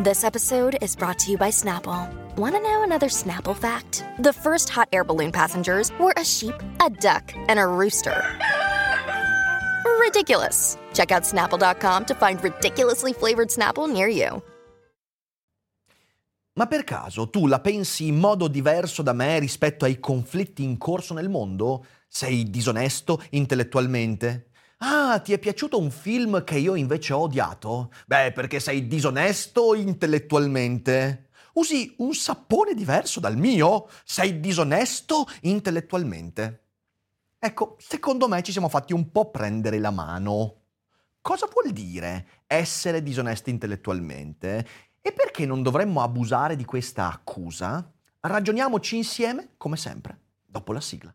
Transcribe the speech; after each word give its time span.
This 0.00 0.22
episode 0.22 0.78
is 0.80 0.94
brought 0.94 1.18
to 1.18 1.32
you 1.32 1.36
by 1.36 1.50
Snapple. 1.50 2.08
Want 2.36 2.54
to 2.54 2.60
know 2.60 2.84
another 2.84 3.08
Snapple 3.08 3.56
fact? 3.56 4.04
The 4.20 4.32
first 4.32 4.68
hot 4.68 4.88
air 4.92 5.02
balloon 5.02 5.32
passengers 5.32 5.90
were 5.98 6.14
a 6.16 6.24
sheep, 6.24 6.54
a 6.80 6.88
duck, 6.88 7.34
and 7.48 7.58
a 7.58 7.66
rooster. 7.66 8.22
Ridiculous. 9.98 10.78
Check 10.94 11.10
out 11.10 11.24
snapple.com 11.24 12.04
to 12.04 12.14
find 12.14 12.40
ridiculously 12.44 13.12
flavored 13.12 13.48
Snapple 13.48 13.92
near 13.92 14.06
you. 14.06 14.40
Ma 16.52 16.66
per 16.66 16.84
caso 16.84 17.28
tu 17.28 17.48
la 17.48 17.58
pensi 17.58 18.06
in 18.06 18.20
modo 18.20 18.46
diverso 18.46 19.02
da 19.02 19.12
me 19.12 19.40
rispetto 19.40 19.84
ai 19.84 19.98
conflitti 19.98 20.62
in 20.62 20.78
corso 20.78 21.12
nel 21.12 21.28
mondo? 21.28 21.84
Sei 22.06 22.48
disonesto 22.48 23.20
intellettualmente? 23.30 24.47
Ah, 24.80 25.18
ti 25.20 25.32
è 25.32 25.38
piaciuto 25.38 25.78
un 25.78 25.90
film 25.90 26.44
che 26.44 26.56
io 26.56 26.74
invece 26.76 27.12
ho 27.12 27.20
odiato? 27.22 27.90
Beh, 28.06 28.32
perché 28.32 28.60
sei 28.60 28.86
disonesto 28.86 29.74
intellettualmente. 29.74 31.30
Usi 31.54 31.94
un 31.98 32.14
sapone 32.14 32.74
diverso 32.74 33.18
dal 33.18 33.36
mio? 33.36 33.88
Sei 34.04 34.38
disonesto 34.38 35.26
intellettualmente. 35.42 36.66
Ecco, 37.38 37.76
secondo 37.80 38.28
me 38.28 38.42
ci 38.42 38.52
siamo 38.52 38.68
fatti 38.68 38.92
un 38.92 39.10
po' 39.10 39.30
prendere 39.30 39.78
la 39.78 39.90
mano. 39.90 40.62
Cosa 41.20 41.48
vuol 41.52 41.72
dire 41.72 42.44
essere 42.46 43.02
disonesti 43.02 43.50
intellettualmente? 43.50 44.66
E 45.00 45.12
perché 45.12 45.44
non 45.44 45.62
dovremmo 45.62 46.02
abusare 46.02 46.54
di 46.54 46.64
questa 46.64 47.10
accusa? 47.10 47.92
Ragioniamoci 48.20 48.96
insieme, 48.96 49.54
come 49.56 49.76
sempre, 49.76 50.20
dopo 50.44 50.72
la 50.72 50.80
sigla. 50.80 51.12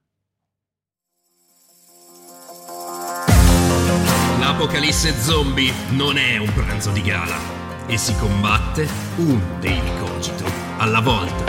L'apocalisse 4.46 5.18
zombie 5.22 5.72
non 5.92 6.18
è 6.18 6.36
un 6.36 6.52
pranzo 6.54 6.92
di 6.92 7.02
gala 7.02 7.88
e 7.88 7.98
si 7.98 8.14
combatte 8.18 8.86
un 9.16 9.42
daily 9.62 9.98
cogito 9.98 10.44
alla 10.80 11.00
volta. 11.00 11.46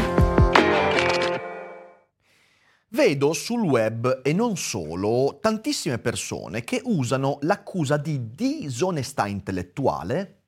Vedo 2.91 3.33
sul 3.33 3.63
web 3.63 4.21
e 4.23 4.33
non 4.33 4.57
solo 4.57 5.39
tantissime 5.41 5.99
persone 5.99 6.63
che 6.63 6.83
usano 6.85 7.39
l'accusa 7.41 7.97
di 7.97 8.31
disonestà 8.31 9.27
intellettuale 9.27 10.43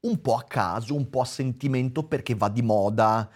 un 0.00 0.20
po' 0.20 0.34
a 0.34 0.42
caso, 0.42 0.96
un 0.96 1.08
po' 1.08 1.20
a 1.20 1.24
sentimento 1.24 2.02
perché 2.02 2.34
va 2.34 2.48
di 2.48 2.62
moda. 2.62 3.30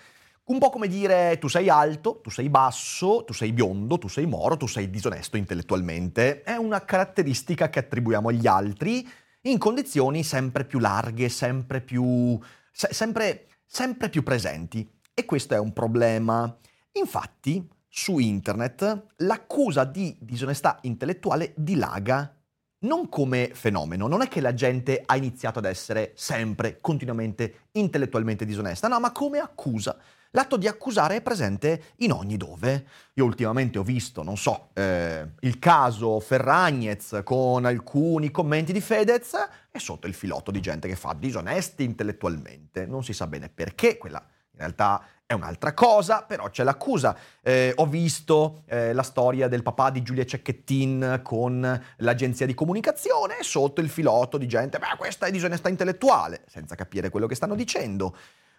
Un 0.48 0.60
po' 0.60 0.70
come 0.70 0.86
dire 0.86 1.38
tu 1.40 1.48
sei 1.48 1.68
alto, 1.68 2.20
tu 2.22 2.30
sei 2.30 2.48
basso, 2.48 3.24
tu 3.24 3.32
sei 3.32 3.52
biondo, 3.52 3.98
tu 3.98 4.06
sei 4.06 4.26
moro, 4.26 4.56
tu 4.56 4.68
sei 4.68 4.88
disonesto 4.88 5.36
intellettualmente. 5.36 6.42
È 6.42 6.54
una 6.54 6.84
caratteristica 6.84 7.68
che 7.68 7.80
attribuiamo 7.80 8.28
agli 8.28 8.46
altri 8.46 9.04
in 9.42 9.58
condizioni 9.58 10.22
sempre 10.22 10.64
più 10.64 10.78
larghe, 10.78 11.28
sempre 11.30 11.80
più, 11.80 12.38
se, 12.70 12.88
sempre, 12.92 13.48
sempre 13.66 14.08
più 14.08 14.22
presenti. 14.22 14.88
E 15.12 15.24
questo 15.24 15.54
è 15.54 15.58
un 15.58 15.72
problema. 15.72 16.56
Infatti, 16.92 17.68
su 17.88 18.18
internet 18.18 19.06
l'accusa 19.16 19.82
di 19.82 20.16
disonestà 20.20 20.78
intellettuale 20.82 21.54
dilaga 21.56 22.32
non 22.80 23.08
come 23.08 23.50
fenomeno, 23.52 24.06
non 24.06 24.22
è 24.22 24.28
che 24.28 24.40
la 24.40 24.54
gente 24.54 25.02
ha 25.04 25.16
iniziato 25.16 25.58
ad 25.58 25.64
essere 25.64 26.12
sempre, 26.14 26.78
continuamente, 26.80 27.70
intellettualmente 27.72 28.44
disonesta, 28.44 28.86
no, 28.86 29.00
ma 29.00 29.10
come 29.10 29.38
accusa. 29.38 29.96
L'atto 30.36 30.58
di 30.58 30.68
accusare 30.68 31.16
è 31.16 31.22
presente 31.22 31.94
in 31.96 32.12
ogni 32.12 32.36
dove. 32.36 32.86
Io 33.14 33.24
ultimamente 33.24 33.78
ho 33.78 33.82
visto, 33.82 34.22
non 34.22 34.36
so, 34.36 34.68
eh, 34.74 35.26
il 35.40 35.58
caso 35.58 36.20
Ferragnez 36.20 37.22
con 37.24 37.64
alcuni 37.64 38.30
commenti 38.30 38.74
di 38.74 38.82
Fedez 38.82 39.32
e 39.70 39.78
sotto 39.78 40.06
il 40.06 40.12
filotto 40.12 40.50
di 40.50 40.60
gente 40.60 40.88
che 40.88 40.94
fa 40.94 41.14
disonesti 41.18 41.84
intellettualmente. 41.84 42.84
Non 42.84 43.02
si 43.02 43.14
sa 43.14 43.26
bene 43.26 43.48
perché, 43.48 43.96
quella 43.96 44.18
in 44.18 44.58
realtà 44.58 45.02
è 45.24 45.32
un'altra 45.32 45.72
cosa, 45.72 46.22
però 46.22 46.50
c'è 46.50 46.64
l'accusa. 46.64 47.16
Eh, 47.40 47.72
ho 47.74 47.86
visto 47.86 48.64
eh, 48.66 48.92
la 48.92 49.02
storia 49.02 49.48
del 49.48 49.62
papà 49.62 49.88
di 49.88 50.02
Giulia 50.02 50.26
Cecchettin 50.26 51.20
con 51.22 51.82
l'agenzia 51.96 52.44
di 52.44 52.52
comunicazione 52.52 53.36
sotto 53.40 53.80
il 53.80 53.88
filotto 53.88 54.36
di 54.36 54.46
gente, 54.46 54.78
beh, 54.78 54.96
questa 54.98 55.24
è 55.24 55.30
disonestà 55.30 55.70
intellettuale, 55.70 56.42
senza 56.46 56.74
capire 56.74 57.08
quello 57.08 57.26
che 57.26 57.34
stanno 57.34 57.54
dicendo. 57.54 58.14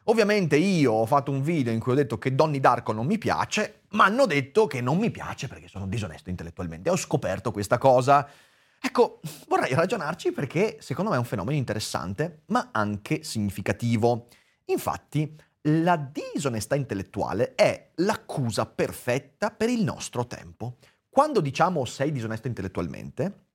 Ovviamente 0.09 0.56
io 0.56 0.94
ho 0.94 1.06
fatto 1.06 1.31
un 1.31 1.41
video 1.41 1.73
in 1.73 1.79
cui 1.79 1.91
ho 1.91 1.95
detto 1.95 2.18
che 2.18 2.34
Donny 2.34 2.62
Darko 2.62 2.94
non 2.94 3.06
mi 3.06 3.18
piace, 3.18 3.81
ma 3.90 4.06
hanno 4.06 4.25
detto 4.25 4.66
che 4.66 4.79
non 4.79 4.97
mi 4.97 5.12
piace 5.12 5.50
perché 5.50 5.68
sono 5.68 5.85
disonesto 5.85 6.29
intellettualmente. 6.29 6.90
Ho 6.90 6.95
scoperto 6.95 7.51
questa 7.51 7.78
cosa. 7.78 8.25
Ecco, 8.79 9.19
vorrei 9.47 9.73
ragionarci 9.73 10.31
perché 10.31 10.78
secondo 10.79 11.09
me 11.09 11.18
è 11.18 11.19
un 11.19 11.25
fenomeno 11.25 11.57
interessante, 11.57 12.44
ma 12.47 12.69
anche 12.72 13.23
significativo. 13.23 14.28
Infatti, 14.66 15.35
la 15.63 15.97
disonestà 15.97 16.75
intellettuale 16.75 17.53
è 17.56 17.91
l'accusa 17.95 18.66
perfetta 18.66 19.51
per 19.51 19.68
il 19.68 19.84
nostro 19.84 20.25
tempo. 20.25 20.78
Quando 21.09 21.41
diciamo 21.41 21.84
sei 21.84 22.13
disonesto 22.13 22.47
intellettualmente, 22.47 23.47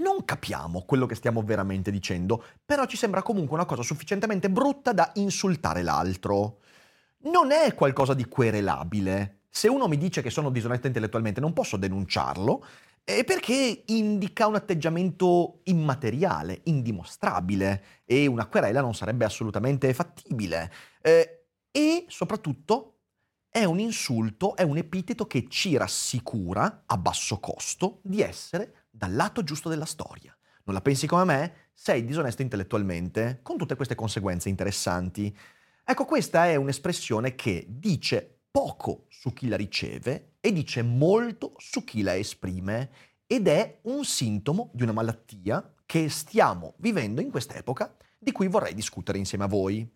non 0.00 0.24
capiamo 0.24 0.82
quello 0.82 1.06
che 1.06 1.14
stiamo 1.14 1.42
veramente 1.42 1.90
dicendo, 1.90 2.44
però 2.64 2.86
ci 2.86 2.96
sembra 2.96 3.22
comunque 3.22 3.54
una 3.54 3.66
cosa 3.66 3.82
sufficientemente 3.82 4.50
brutta 4.50 4.92
da 4.92 5.10
insultare 5.14 5.82
l'altro. 5.82 6.60
Non 7.22 7.50
è 7.50 7.74
qualcosa 7.74 8.14
di 8.14 8.26
querelabile. 8.26 9.42
Se 9.48 9.68
uno 9.68 9.88
mi 9.88 9.98
dice 9.98 10.22
che 10.22 10.30
sono 10.30 10.50
disonesto 10.50 10.86
intellettualmente, 10.86 11.40
non 11.40 11.52
posso 11.52 11.76
denunciarlo, 11.76 12.64
eh, 13.04 13.24
perché 13.24 13.82
indica 13.86 14.46
un 14.46 14.54
atteggiamento 14.54 15.60
immateriale, 15.64 16.60
indimostrabile, 16.64 17.84
e 18.04 18.26
una 18.26 18.46
querela 18.46 18.80
non 18.80 18.94
sarebbe 18.94 19.24
assolutamente 19.24 19.92
fattibile. 19.92 20.72
Eh, 21.02 21.44
e 21.70 22.04
soprattutto 22.08 23.00
è 23.50 23.64
un 23.64 23.80
insulto, 23.80 24.56
è 24.56 24.62
un 24.62 24.76
epiteto 24.76 25.26
che 25.26 25.46
ci 25.48 25.76
rassicura, 25.76 26.84
a 26.86 26.96
basso 26.96 27.38
costo, 27.38 27.98
di 28.02 28.22
essere 28.22 28.79
dal 28.90 29.14
lato 29.14 29.42
giusto 29.44 29.68
della 29.68 29.84
storia. 29.84 30.36
Non 30.64 30.74
la 30.74 30.82
pensi 30.82 31.06
come 31.06 31.24
me? 31.24 31.54
Sei 31.72 32.04
disonesto 32.04 32.42
intellettualmente, 32.42 33.40
con 33.42 33.56
tutte 33.56 33.76
queste 33.76 33.94
conseguenze 33.94 34.48
interessanti. 34.48 35.34
Ecco, 35.84 36.04
questa 36.04 36.46
è 36.46 36.56
un'espressione 36.56 37.34
che 37.34 37.64
dice 37.68 38.40
poco 38.50 39.06
su 39.08 39.32
chi 39.32 39.48
la 39.48 39.56
riceve 39.56 40.34
e 40.40 40.52
dice 40.52 40.82
molto 40.82 41.54
su 41.56 41.84
chi 41.84 42.02
la 42.02 42.16
esprime 42.16 42.90
ed 43.26 43.46
è 43.46 43.78
un 43.82 44.04
sintomo 44.04 44.70
di 44.74 44.82
una 44.82 44.92
malattia 44.92 45.74
che 45.86 46.08
stiamo 46.08 46.74
vivendo 46.78 47.20
in 47.20 47.30
quest'epoca 47.30 47.96
di 48.18 48.32
cui 48.32 48.48
vorrei 48.48 48.74
discutere 48.74 49.18
insieme 49.18 49.44
a 49.44 49.48
voi. 49.48 49.88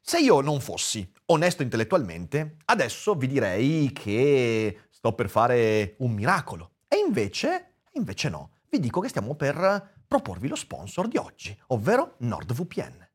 Se 0.00 0.18
io 0.18 0.40
non 0.40 0.60
fossi 0.60 1.08
onesto 1.26 1.62
intellettualmente, 1.62 2.56
adesso 2.64 3.14
vi 3.14 3.28
direi 3.28 3.92
che 3.92 4.80
sto 4.90 5.14
per 5.14 5.28
fare 5.28 5.94
un 5.98 6.12
miracolo. 6.12 6.72
E 6.88 6.96
invece 6.96 7.71
Invece 7.94 8.30
no, 8.30 8.50
vi 8.70 8.80
dico 8.80 9.00
che 9.00 9.08
stiamo 9.08 9.34
per 9.34 10.00
proporvi 10.08 10.48
lo 10.48 10.54
sponsor 10.54 11.08
di 11.08 11.18
oggi, 11.18 11.54
ovvero 11.68 12.14
NordVPN. 12.18 13.08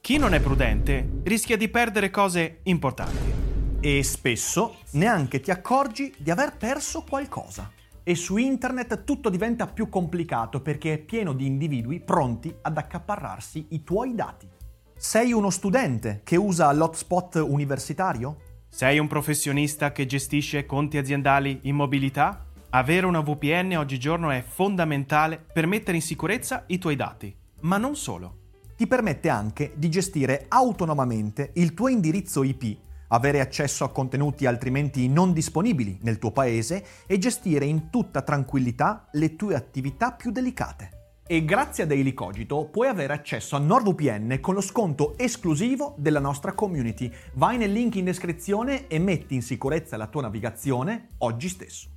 Chi 0.00 0.16
non 0.16 0.34
è 0.34 0.40
prudente 0.40 1.20
rischia 1.22 1.56
di 1.56 1.68
perdere 1.68 2.10
cose 2.10 2.60
importanti. 2.64 3.32
E 3.78 4.02
spesso 4.02 4.78
neanche 4.92 5.38
ti 5.38 5.52
accorgi 5.52 6.12
di 6.18 6.32
aver 6.32 6.56
perso 6.56 7.04
qualcosa. 7.08 7.70
E 8.02 8.16
su 8.16 8.38
internet 8.38 9.04
tutto 9.04 9.28
diventa 9.28 9.68
più 9.68 9.88
complicato 9.88 10.62
perché 10.62 10.94
è 10.94 10.98
pieno 10.98 11.32
di 11.32 11.46
individui 11.46 12.00
pronti 12.00 12.52
ad 12.62 12.76
accaparrarsi 12.76 13.66
i 13.70 13.84
tuoi 13.84 14.16
dati. 14.16 14.48
Sei 14.96 15.32
uno 15.32 15.50
studente 15.50 16.22
che 16.24 16.34
usa 16.34 16.72
l'hotspot 16.72 17.36
universitario? 17.36 18.38
Sei 18.68 18.98
un 18.98 19.06
professionista 19.06 19.92
che 19.92 20.06
gestisce 20.06 20.66
conti 20.66 20.98
aziendali 20.98 21.60
in 21.62 21.76
mobilità? 21.76 22.47
Avere 22.70 23.06
una 23.06 23.22
VPN 23.22 23.76
oggigiorno 23.78 24.30
è 24.30 24.44
fondamentale 24.46 25.38
per 25.38 25.66
mettere 25.66 25.96
in 25.96 26.02
sicurezza 26.02 26.64
i 26.66 26.76
tuoi 26.76 26.96
dati, 26.96 27.34
ma 27.60 27.78
non 27.78 27.96
solo. 27.96 28.40
Ti 28.76 28.86
permette 28.86 29.30
anche 29.30 29.72
di 29.74 29.88
gestire 29.88 30.44
autonomamente 30.48 31.52
il 31.54 31.72
tuo 31.72 31.88
indirizzo 31.88 32.42
IP, 32.42 32.76
avere 33.08 33.40
accesso 33.40 33.84
a 33.84 33.90
contenuti 33.90 34.44
altrimenti 34.44 35.08
non 35.08 35.32
disponibili 35.32 35.98
nel 36.02 36.18
tuo 36.18 36.30
paese 36.30 36.84
e 37.06 37.16
gestire 37.16 37.64
in 37.64 37.88
tutta 37.88 38.20
tranquillità 38.20 39.08
le 39.12 39.34
tue 39.34 39.54
attività 39.54 40.12
più 40.12 40.30
delicate. 40.30 41.22
E 41.26 41.46
grazie 41.46 41.84
a 41.84 41.86
Daily 41.86 42.12
Cogito 42.12 42.66
puoi 42.66 42.88
avere 42.88 43.14
accesso 43.14 43.56
a 43.56 43.60
NordVPN 43.60 44.40
con 44.40 44.52
lo 44.52 44.60
sconto 44.60 45.16
esclusivo 45.16 45.94
della 45.96 46.20
nostra 46.20 46.52
community. 46.52 47.10
Vai 47.32 47.56
nel 47.56 47.72
link 47.72 47.96
in 47.96 48.04
descrizione 48.04 48.88
e 48.88 48.98
metti 48.98 49.34
in 49.34 49.42
sicurezza 49.42 49.96
la 49.96 50.06
tua 50.06 50.20
navigazione 50.20 51.12
oggi 51.18 51.48
stesso. 51.48 51.96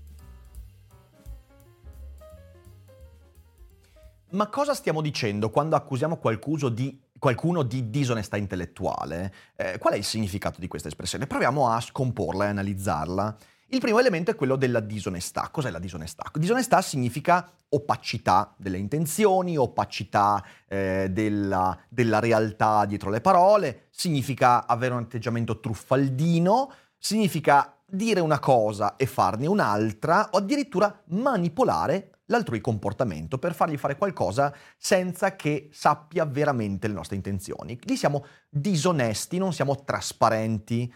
Ma 4.32 4.48
cosa 4.48 4.74
stiamo 4.74 5.02
dicendo 5.02 5.50
quando 5.50 5.76
accusiamo 5.76 6.16
qualcuno 6.16 6.70
di, 6.70 7.02
qualcuno 7.20 7.64
di 7.64 7.90
disonestà 7.90 8.38
intellettuale? 8.38 9.34
Eh, 9.58 9.78
qual 9.78 9.94
è 9.94 9.98
il 9.98 10.06
significato 10.06 10.62
di 10.62 10.70
questa 10.70 10.88
espressione? 10.88 11.28
Proviamo 11.28 11.70
a 11.70 11.82
scomporla 11.82 12.46
e 12.46 12.48
analizzarla. 12.48 13.36
Il 13.68 13.80
primo 13.80 14.00
elemento 14.00 14.32
è 14.32 14.36
quello 14.36 14.56
della 14.56 14.80
disonestà. 14.80 15.50
Cos'è 15.52 15.70
la 15.70 15.80
disonestà? 15.80 16.32
Disonestà 16.34 16.82
significa 16.82 17.52
opacità 17.70 18.54
delle 18.58 18.78
intenzioni, 18.78 19.58
opacità 19.58 20.42
eh, 20.68 21.10
della, 21.12 21.78
della 21.90 22.20
realtà 22.20 22.86
dietro 22.86 23.10
le 23.10 23.20
parole, 23.20 23.88
significa 23.90 24.66
avere 24.66 24.94
un 24.94 25.02
atteggiamento 25.02 25.60
truffaldino, 25.60 26.72
significa 26.98 27.76
dire 27.86 28.22
una 28.22 28.40
cosa 28.40 28.96
e 28.96 29.06
farne 29.06 29.48
un'altra 29.48 30.30
o 30.32 30.38
addirittura 30.38 31.02
manipolare 31.08 32.11
l'altrui 32.32 32.62
comportamento 32.62 33.38
per 33.38 33.54
fargli 33.54 33.78
fare 33.78 33.98
qualcosa 33.98 34.56
senza 34.78 35.36
che 35.36 35.70
sappia 35.72 36.26
veramente 36.26 36.88
le 36.88 36.94
nostre 36.94 37.18
intenzioni. 37.18 37.78
Lì 37.84 37.96
siamo 37.96 38.26
disonesti, 38.50 39.38
non 39.38 39.54
siamo 39.54 39.84
trasparenti. 39.84 40.92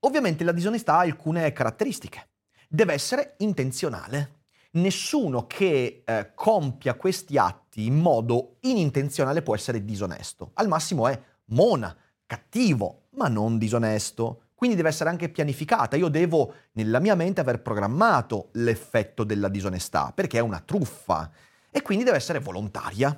Ovviamente 0.00 0.44
la 0.44 0.52
disonestà 0.52 0.94
ha 0.94 1.00
alcune 1.00 1.52
caratteristiche. 1.52 2.28
Deve 2.68 2.94
essere 2.94 3.34
intenzionale. 3.38 4.44
Nessuno 4.72 5.46
che 5.46 6.02
eh, 6.04 6.32
compia 6.34 6.94
questi 6.94 7.36
atti 7.36 7.86
in 7.86 7.98
modo 7.98 8.56
inintenzionale 8.60 9.42
può 9.42 9.54
essere 9.54 9.84
disonesto. 9.84 10.50
Al 10.54 10.68
massimo 10.68 11.08
è 11.08 11.20
mona, 11.46 11.96
cattivo, 12.26 13.08
ma 13.12 13.28
non 13.28 13.58
disonesto. 13.58 14.42
Quindi 14.56 14.74
deve 14.74 14.88
essere 14.88 15.10
anche 15.10 15.28
pianificata. 15.28 15.94
Io 15.94 16.08
devo 16.08 16.54
nella 16.72 16.98
mia 16.98 17.14
mente 17.14 17.40
aver 17.40 17.62
programmato 17.62 18.48
l'effetto 18.54 19.22
della 19.22 19.48
disonestà, 19.48 20.10
perché 20.12 20.38
è 20.38 20.42
una 20.42 20.60
truffa. 20.64 21.30
E 21.70 21.82
quindi 21.82 22.02
deve 22.02 22.16
essere 22.16 22.40
volontaria. 22.40 23.16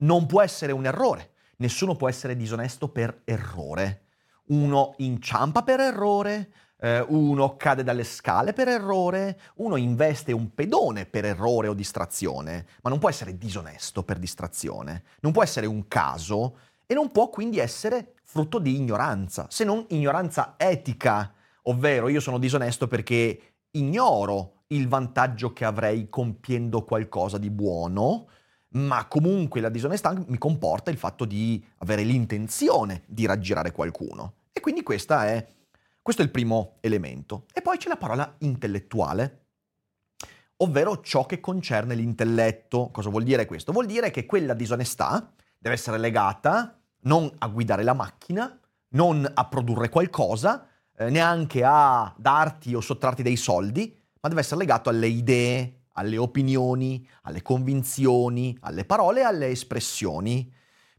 Non 0.00 0.26
può 0.26 0.42
essere 0.42 0.72
un 0.72 0.84
errore. 0.84 1.30
Nessuno 1.56 1.96
può 1.96 2.08
essere 2.08 2.36
disonesto 2.36 2.88
per 2.90 3.22
errore 3.24 4.02
uno 4.46 4.94
inciampa 4.98 5.62
per 5.62 5.80
errore, 5.80 6.52
eh, 6.78 7.00
uno 7.08 7.56
cade 7.56 7.82
dalle 7.82 8.04
scale 8.04 8.52
per 8.52 8.68
errore, 8.68 9.40
uno 9.56 9.76
investe 9.76 10.32
un 10.32 10.54
pedone 10.54 11.06
per 11.06 11.24
errore 11.24 11.68
o 11.68 11.74
distrazione, 11.74 12.66
ma 12.82 12.90
non 12.90 12.98
può 12.98 13.08
essere 13.08 13.38
disonesto 13.38 14.02
per 14.02 14.18
distrazione, 14.18 15.04
non 15.20 15.32
può 15.32 15.42
essere 15.42 15.66
un 15.66 15.88
caso 15.88 16.58
e 16.86 16.94
non 16.94 17.10
può 17.10 17.30
quindi 17.30 17.58
essere 17.58 18.14
frutto 18.26 18.58
di 18.58 18.74
ignoranza, 18.76 19.46
se 19.48 19.64
non 19.64 19.86
ignoranza 19.90 20.54
etica, 20.56 21.32
ovvero 21.62 22.08
io 22.08 22.20
sono 22.20 22.38
disonesto 22.38 22.88
perché 22.88 23.58
ignoro 23.70 24.64
il 24.68 24.88
vantaggio 24.88 25.52
che 25.52 25.64
avrei 25.64 26.08
compiendo 26.08 26.82
qualcosa 26.82 27.38
di 27.38 27.50
buono, 27.50 28.28
ma 28.70 29.06
comunque 29.06 29.60
la 29.60 29.68
disonestà 29.68 30.12
mi 30.26 30.38
comporta 30.38 30.90
il 30.90 30.98
fatto 30.98 31.24
di 31.24 31.64
avere 31.78 32.02
l'intenzione 32.02 33.04
di 33.06 33.26
raggirare 33.26 33.70
qualcuno. 33.70 34.34
E 34.52 34.60
quindi 34.60 34.80
è, 34.80 35.46
questo 36.02 36.22
è 36.22 36.24
il 36.24 36.30
primo 36.32 36.78
elemento. 36.80 37.46
E 37.54 37.62
poi 37.62 37.78
c'è 37.78 37.88
la 37.88 37.96
parola 37.96 38.34
intellettuale, 38.38 39.46
ovvero 40.56 41.00
ciò 41.00 41.26
che 41.26 41.38
concerne 41.38 41.94
l'intelletto. 41.94 42.90
Cosa 42.90 43.08
vuol 43.08 43.22
dire 43.22 43.46
questo? 43.46 43.70
Vuol 43.70 43.86
dire 43.86 44.10
che 44.10 44.26
quella 44.26 44.52
disonestà 44.52 45.32
deve 45.58 45.76
essere 45.76 45.98
legata 45.98 46.75
non 47.02 47.30
a 47.38 47.46
guidare 47.48 47.82
la 47.82 47.94
macchina, 47.94 48.58
non 48.90 49.30
a 49.32 49.44
produrre 49.46 49.88
qualcosa, 49.88 50.66
eh, 50.96 51.10
neanche 51.10 51.62
a 51.64 52.12
darti 52.16 52.74
o 52.74 52.80
sottrarti 52.80 53.22
dei 53.22 53.36
soldi, 53.36 53.94
ma 54.20 54.28
deve 54.28 54.40
essere 54.40 54.60
legato 54.60 54.88
alle 54.88 55.08
idee, 55.08 55.82
alle 55.92 56.16
opinioni, 56.16 57.06
alle 57.22 57.42
convinzioni, 57.42 58.56
alle 58.60 58.84
parole 58.84 59.20
e 59.20 59.24
alle 59.24 59.48
espressioni. 59.48 60.52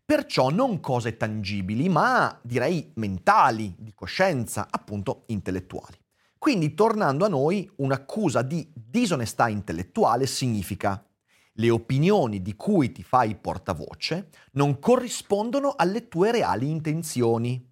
Perciò 0.06 0.50
non 0.50 0.80
cose 0.80 1.18
tangibili, 1.18 1.90
ma 1.90 2.40
direi 2.42 2.92
mentali, 2.96 3.76
di 3.78 3.94
coscienza, 3.94 4.68
appunto 4.70 5.24
intellettuali. 5.28 5.98
Quindi, 6.38 6.74
tornando 6.76 7.26
a 7.26 7.30
noi, 7.30 7.70
un'accusa 7.78 8.42
di 8.42 8.72
disonestà 8.74 9.50
intellettuale 9.50 10.26
significa 10.26 11.04
le 11.58 11.70
opinioni 11.70 12.42
di 12.42 12.56
cui 12.56 12.92
ti 12.92 13.04
fai 13.04 13.36
portavoce 13.36 14.30
non 14.54 14.80
corrispondono 14.80 15.74
alle 15.76 16.08
tue 16.08 16.32
reali 16.32 16.70
intenzioni, 16.70 17.64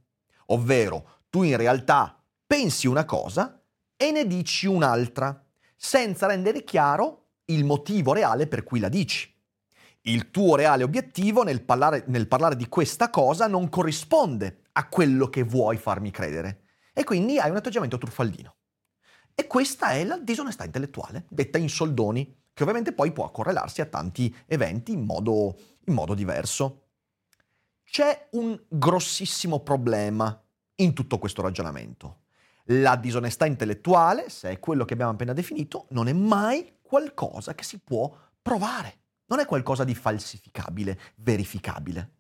ovvero 0.48 1.22
tu 1.30 1.44
in 1.44 1.58
realtà 1.58 2.22
pensi 2.46 2.88
una 2.88 3.06
cosa 3.06 3.62
e 3.96 4.12
ne 4.12 4.26
dici 4.28 4.68
un'altra 4.68 5.44
senza 5.76 6.28
rendere 6.28 6.64
chiaro 6.64 7.28
il 7.46 7.64
motivo 7.64 8.14
reale 8.14 8.48
per 8.48 8.64
cui 8.64 8.80
la 8.80 8.90
dici. 8.90 9.34
Il 10.02 10.30
tuo 10.30 10.56
reale 10.56 10.84
obiettivo 10.84 11.44
nel 11.44 11.64
parlare, 11.64 12.04
nel 12.08 12.28
parlare 12.28 12.56
di 12.56 12.68
questa 12.68 13.10
cosa 13.10 13.48
non 13.48 13.70
corrisponde 13.70 14.62
a 14.74 14.88
quello 14.88 15.30
che 15.30 15.44
vuoi 15.44 15.78
farmi 15.78 16.12
credere 16.12 16.62
e 16.94 17.04
quindi 17.04 17.40
hai 17.40 17.50
un 17.50 17.56
atteggiamento 17.56 17.98
truffaldino. 17.98 18.56
E 19.34 19.48
questa 19.48 19.90
è 19.90 20.04
la 20.04 20.18
disonestà 20.18 20.64
intellettuale, 20.64 21.26
detta 21.30 21.58
in 21.58 21.70
soldoni, 21.70 22.34
che 22.56 22.64
ovviamente 22.64 22.94
poi 22.94 23.12
può 23.12 23.30
correlarsi 23.32 23.82
a 23.82 23.86
tanti 23.86 24.34
eventi 24.46 24.94
in 24.94 25.04
modo, 25.04 25.58
in 25.88 25.94
modo 25.94 26.14
diverso. 26.14 26.84
C'è 27.84 28.30
un 28.32 28.58
grossissimo 28.70 29.60
problema 29.60 30.42
in 30.76 30.94
tutto 30.94 31.20
questo 31.20 31.42
ragionamento. 31.42 32.22
La 32.70 32.96
disonestà 32.96 33.46
intellettuale, 33.46 34.30
se 34.30 34.50
è 34.50 34.60
quello 34.60 34.86
che 34.86 34.94
abbiamo 34.94 35.12
appena 35.12 35.34
definito, 35.34 35.88
non 35.90 36.08
è 36.08 36.14
mai 36.14 36.78
qualcosa 36.82 37.54
che 37.54 37.66
si 37.66 37.80
può 37.80 38.10
provare, 38.42 39.00
non 39.26 39.40
è 39.40 39.46
qualcosa 39.46 39.84
di 39.84 39.94
falsificabile, 39.94 40.98
verificabile. 41.18 42.12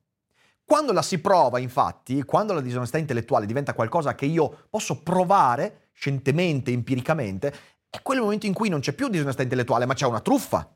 Quando 0.66 0.92
la 0.92 1.02
si 1.02 1.20
prova, 1.20 1.60
infatti, 1.60 2.24
quando 2.24 2.52
la 2.52 2.60
disonestà 2.60 2.98
intellettuale 2.98 3.46
diventa 3.46 3.74
qualcosa 3.74 4.16
che 4.16 4.26
io 4.26 4.68
posso 4.70 5.02
provare 5.02 5.90
scientemente, 5.94 6.72
empiricamente, 6.72 7.54
è 7.96 8.02
quel 8.02 8.20
momento 8.20 8.46
in 8.46 8.54
cui 8.54 8.68
non 8.68 8.82
c'è 8.82 8.94
più 8.94 9.08
disonestà 9.08 9.42
intellettuale, 9.42 9.86
ma 9.86 9.94
c'è 9.94 10.06
una 10.06 10.20
truffa, 10.20 10.70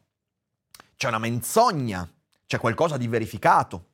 c'è 0.95 1.07
una 1.07 1.19
menzogna, 1.19 2.09
c'è 2.45 2.57
qualcosa 2.59 2.95
di 2.95 3.07
verificato. 3.07 3.87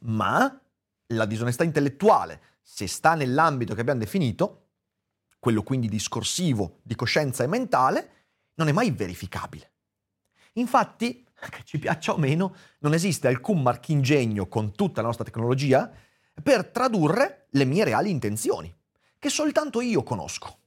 Ma 0.00 0.60
la 1.08 1.24
disonestà 1.26 1.62
intellettuale, 1.62 2.40
se 2.60 2.88
sta 2.88 3.14
nell'ambito 3.14 3.74
che 3.74 3.80
abbiamo 3.80 4.00
definito, 4.00 4.62
quello 5.38 5.62
quindi 5.62 5.88
discorsivo, 5.88 6.80
di 6.82 6.96
coscienza 6.96 7.44
e 7.44 7.46
mentale, 7.46 8.10
non 8.54 8.68
è 8.68 8.72
mai 8.72 8.90
verificabile. 8.90 9.72
Infatti, 10.54 11.24
che 11.50 11.62
ci 11.64 11.78
piaccia 11.78 12.14
o 12.14 12.18
meno, 12.18 12.54
non 12.80 12.94
esiste 12.94 13.28
alcun 13.28 13.62
marchingegno 13.62 14.48
con 14.48 14.72
tutta 14.72 15.00
la 15.00 15.06
nostra 15.06 15.24
tecnologia 15.24 15.90
per 16.42 16.66
tradurre 16.66 17.46
le 17.50 17.64
mie 17.64 17.84
reali 17.84 18.10
intenzioni, 18.10 18.74
che 19.18 19.28
soltanto 19.28 19.80
io 19.80 20.02
conosco. 20.02 20.58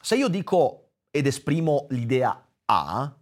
Se 0.00 0.14
io 0.14 0.28
dico 0.28 0.82
ed 1.12 1.26
esprimo 1.26 1.86
l'idea 1.90 2.48
A, 2.64 3.14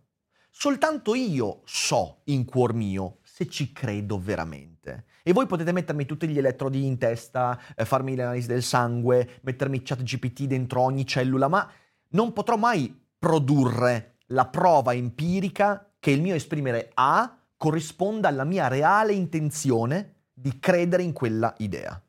soltanto 0.49 1.15
io 1.17 1.63
so 1.65 2.21
in 2.27 2.45
cuor 2.45 2.73
mio 2.73 3.19
se 3.23 3.49
ci 3.49 3.73
credo 3.73 4.19
veramente. 4.19 5.07
E 5.25 5.33
voi 5.33 5.47
potete 5.47 5.73
mettermi 5.73 6.07
tutti 6.07 6.29
gli 6.29 6.39
elettrodi 6.39 6.87
in 6.87 6.99
testa, 6.99 7.61
eh, 7.75 7.85
farmi 7.85 8.15
l'analisi 8.15 8.47
del 8.47 8.63
sangue, 8.63 9.41
mettermi 9.43 9.83
chat 9.83 10.03
GPT 10.03 10.45
dentro 10.45 10.83
ogni 10.83 11.05
cellula, 11.05 11.49
ma 11.49 11.69
non 12.11 12.33
potrò 12.33 12.57
mai 12.57 12.97
produrre 13.19 14.19
la 14.27 14.47
prova 14.47 14.95
empirica 14.95 15.93
che 15.99 16.13
il 16.13 16.23
mio 16.23 16.35
esprimere 16.35 16.93
A 16.95 17.37
corrisponda 17.57 18.29
alla 18.29 18.45
mia 18.45 18.69
reale 18.69 19.13
intenzione 19.13 20.29
di 20.33 20.59
credere 20.61 21.03
in 21.03 21.13
quella 21.13 21.53
idea. 21.59 22.01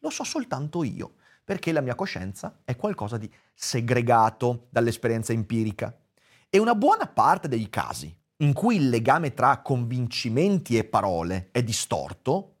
Lo 0.00 0.10
so 0.10 0.24
soltanto 0.24 0.82
io, 0.82 1.14
perché 1.48 1.72
la 1.72 1.80
mia 1.80 1.94
coscienza 1.94 2.60
è 2.62 2.76
qualcosa 2.76 3.16
di 3.16 3.32
segregato 3.54 4.66
dall'esperienza 4.68 5.32
empirica. 5.32 5.98
E 6.50 6.58
una 6.58 6.74
buona 6.74 7.06
parte 7.06 7.48
dei 7.48 7.70
casi 7.70 8.14
in 8.40 8.52
cui 8.52 8.76
il 8.76 8.90
legame 8.90 9.32
tra 9.32 9.62
convincimenti 9.62 10.76
e 10.76 10.84
parole 10.84 11.48
è 11.50 11.62
distorto 11.62 12.56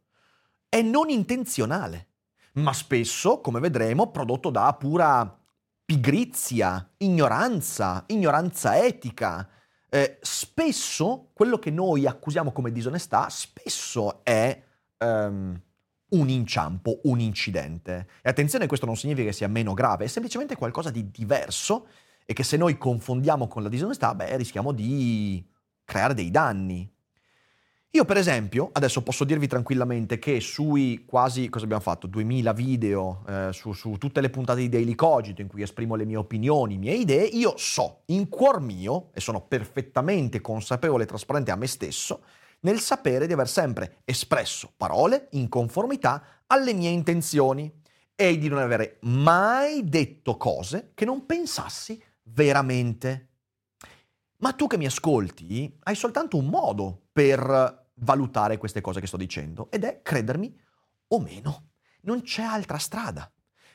è 0.70 0.80
non 0.80 1.10
intenzionale, 1.10 2.06
ma 2.54 2.72
spesso, 2.72 3.42
come 3.42 3.60
vedremo, 3.60 4.10
prodotto 4.10 4.48
da 4.48 4.72
pura 4.72 5.38
pigrizia, 5.84 6.90
ignoranza, 6.96 8.04
ignoranza 8.06 8.82
etica. 8.82 9.46
Eh, 9.90 10.16
spesso 10.22 11.28
quello 11.34 11.58
che 11.58 11.70
noi 11.70 12.06
accusiamo 12.06 12.52
come 12.52 12.72
disonestà, 12.72 13.28
spesso 13.28 14.24
è 14.24 14.62
um, 14.96 15.60
un 16.10 16.28
inciampo, 16.28 17.00
un 17.04 17.20
incidente. 17.20 18.08
E 18.22 18.30
attenzione, 18.30 18.66
questo 18.66 18.86
non 18.86 18.96
significa 18.96 19.28
che 19.28 19.34
sia 19.34 19.48
meno 19.48 19.74
grave, 19.74 20.04
è 20.04 20.08
semplicemente 20.08 20.56
qualcosa 20.56 20.90
di 20.90 21.10
diverso 21.10 21.86
e 22.24 22.32
che 22.32 22.42
se 22.42 22.56
noi 22.56 22.76
confondiamo 22.76 23.48
con 23.48 23.62
la 23.62 23.68
disonestà, 23.68 24.14
beh, 24.14 24.36
rischiamo 24.36 24.72
di 24.72 25.44
creare 25.84 26.14
dei 26.14 26.30
danni. 26.30 26.90
Io 27.92 28.04
per 28.04 28.18
esempio, 28.18 28.68
adesso 28.72 29.02
posso 29.02 29.24
dirvi 29.24 29.46
tranquillamente 29.46 30.18
che 30.18 30.40
sui 30.40 31.04
quasi, 31.06 31.48
cosa 31.48 31.64
abbiamo 31.64 31.82
fatto, 31.82 32.06
2000 32.06 32.52
video, 32.52 33.24
eh, 33.26 33.48
su, 33.52 33.72
su, 33.72 33.92
tutte 33.92 34.20
le 34.20 34.28
puntate 34.28 34.60
di 34.60 34.68
Daily 34.68 34.94
Cogito 34.94 35.40
in 35.40 35.48
cui 35.48 35.62
esprimo 35.62 35.94
le 35.94 36.04
mie 36.04 36.16
opinioni, 36.16 36.74
le 36.74 36.80
mie 36.80 36.92
idee, 36.92 37.24
io 37.24 37.54
so 37.56 38.02
in 38.06 38.28
cuor 38.28 38.60
mio, 38.60 39.08
e 39.14 39.20
sono 39.20 39.40
perfettamente 39.40 40.42
consapevole 40.42 41.04
e 41.04 41.06
trasparente 41.06 41.50
a 41.50 41.56
me 41.56 41.66
stesso, 41.66 42.20
nel 42.60 42.80
sapere 42.80 43.26
di 43.26 43.32
aver 43.32 43.48
sempre 43.48 43.98
espresso 44.04 44.72
parole 44.76 45.28
in 45.32 45.48
conformità 45.48 46.42
alle 46.46 46.72
mie 46.72 46.90
intenzioni 46.90 47.72
e 48.14 48.38
di 48.38 48.48
non 48.48 48.58
avere 48.58 48.98
mai 49.02 49.88
detto 49.88 50.36
cose 50.36 50.90
che 50.94 51.04
non 51.04 51.24
pensassi 51.24 52.02
Veramente? 52.30 53.28
Ma 54.38 54.52
tu 54.52 54.66
che 54.66 54.76
mi 54.76 54.86
ascolti 54.86 55.78
hai 55.84 55.94
soltanto 55.94 56.36
un 56.36 56.46
modo 56.46 57.08
per 57.12 57.86
valutare 57.94 58.58
queste 58.58 58.80
cose 58.80 59.00
che 59.00 59.06
sto 59.06 59.16
dicendo 59.16 59.70
ed 59.70 59.84
è 59.84 60.02
credermi 60.02 60.56
o 61.08 61.20
meno. 61.20 61.70
Non 62.02 62.22
c'è 62.22 62.42
altra 62.42 62.78
strada. 62.78 63.30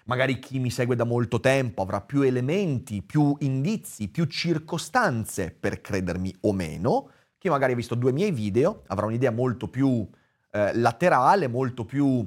Magari 0.06 0.40
chi 0.40 0.60
mi 0.60 0.70
segue 0.70 0.96
da 0.96 1.04
molto 1.04 1.40
tempo 1.40 1.82
avrà 1.82 2.02
più 2.02 2.22
elementi, 2.22 3.02
più 3.02 3.36
indizi, 3.40 4.10
più 4.10 4.26
circostanze 4.26 5.52
per 5.52 5.82
credermi 5.82 6.34
o 6.42 6.54
meno. 6.54 7.12
Chi 7.44 7.50
magari 7.50 7.74
ha 7.74 7.76
visto 7.76 7.96
due 7.96 8.14
miei 8.14 8.32
video 8.32 8.84
avrà 8.88 9.06
un'idea 9.06 9.30
molto 9.30 9.68
più 9.68 10.08
eh, 10.50 10.74
laterale, 10.78 11.50
molto 11.50 11.84
più 11.84 12.26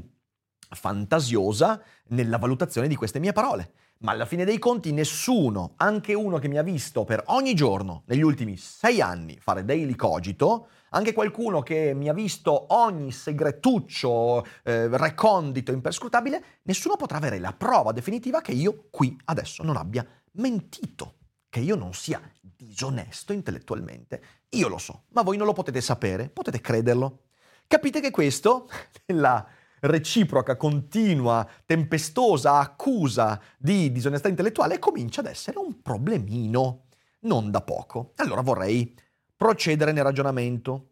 fantasiosa 0.69 1.83
nella 2.09 2.37
valutazione 2.37 2.87
di 2.87 2.97
queste 2.97 3.19
mie 3.19 3.33
parole. 3.33 3.73
Ma 4.01 4.13
alla 4.13 4.27
fine 4.27 4.45
dei 4.45 4.59
conti 4.59 4.93
nessuno, 4.93 5.73
anche 5.77 6.13
uno 6.13 6.37
che 6.37 6.49
mi 6.49 6.59
ha 6.59 6.63
visto 6.63 7.07
per 7.07 7.23
ogni 7.29 7.55
giorno 7.55 8.03
negli 8.09 8.21
ultimi 8.21 8.59
sei 8.59 9.01
anni 9.01 9.39
fare 9.41 9.65
daily 9.65 9.95
cogito, 9.95 10.69
anche 10.91 11.15
qualcuno 11.15 11.63
che 11.63 11.95
mi 11.95 12.11
ha 12.11 12.13
visto 12.13 12.75
ogni 12.75 13.11
segretuccio 13.11 14.45
eh, 14.65 14.95
recondito, 14.99 15.73
imperscrutabile, 15.73 16.45
nessuno 16.65 16.97
potrà 16.97 17.17
avere 17.17 17.39
la 17.39 17.55
prova 17.55 17.93
definitiva 17.93 18.43
che 18.43 18.53
io 18.53 18.89
qui 18.91 19.19
adesso 19.25 19.63
non 19.63 19.79
abbia 19.79 20.07
mentito, 20.33 21.15
che 21.57 21.63
io 21.63 21.75
non 21.75 21.95
sia 21.95 22.21
disonesto 22.39 23.33
intellettualmente. 23.33 24.21
Io 24.51 24.69
lo 24.69 24.77
so, 24.77 25.05
ma 25.13 25.23
voi 25.23 25.39
non 25.39 25.47
lo 25.47 25.55
potete 25.55 25.81
sapere, 25.81 26.29
potete 26.29 26.61
crederlo. 26.61 27.21
Capite 27.67 28.03
che 28.03 28.11
questo, 28.11 28.69
nella 29.07 29.47
reciproca, 29.81 30.59
continua, 30.59 31.49
tempestosa 31.65 32.59
accusa 32.59 33.41
di 33.57 33.91
disonestà 33.91 34.29
intellettuale 34.29 34.79
comincia 34.79 35.21
ad 35.21 35.29
essere 35.29 35.57
un 35.57 35.81
problemino, 35.81 36.89
non 37.21 37.51
da 37.51 37.63
poco. 37.63 38.13
Allora 38.17 38.43
vorrei 38.43 38.95
procedere 39.35 39.93
nel 39.93 40.05
ragionamento. 40.05 40.89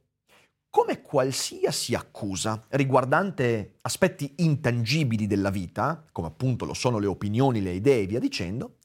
Come 0.70 1.02
qualsiasi 1.02 1.94
accusa 1.94 2.64
riguardante 2.70 3.80
aspetti 3.82 4.32
intangibili 4.38 5.26
della 5.26 5.50
vita, 5.50 6.06
come 6.10 6.28
appunto 6.28 6.64
lo 6.64 6.72
sono 6.72 6.98
le 6.98 7.06
opinioni, 7.06 7.60
le 7.60 7.72
idee 7.72 8.04
e 8.04 8.06
via 8.06 8.18
dicendo, 8.18 8.76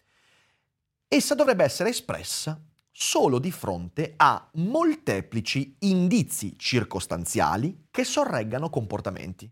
essa 1.10 1.34
dovrebbe 1.34 1.64
essere 1.64 1.90
espressa 1.90 2.62
solo 2.92 3.40
di 3.40 3.52
fronte 3.52 4.14
a 4.16 4.48
molteplici 4.54 5.76
indizi 5.80 6.58
circostanziali 6.58 7.88
che 7.90 8.04
sorreggano 8.04 8.70
comportamenti. 8.70 9.52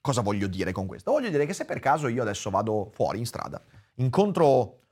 Cosa 0.00 0.20
voglio 0.20 0.46
dire 0.46 0.70
con 0.70 0.86
questo? 0.86 1.10
Voglio 1.10 1.30
dire 1.30 1.46
che 1.46 1.52
se 1.52 1.64
per 1.64 1.80
caso 1.80 2.06
io 2.06 2.22
adesso 2.22 2.48
vado 2.50 2.90
fuori 2.94 3.18
in 3.18 3.26
strada, 3.26 3.60
incontro 3.96 4.82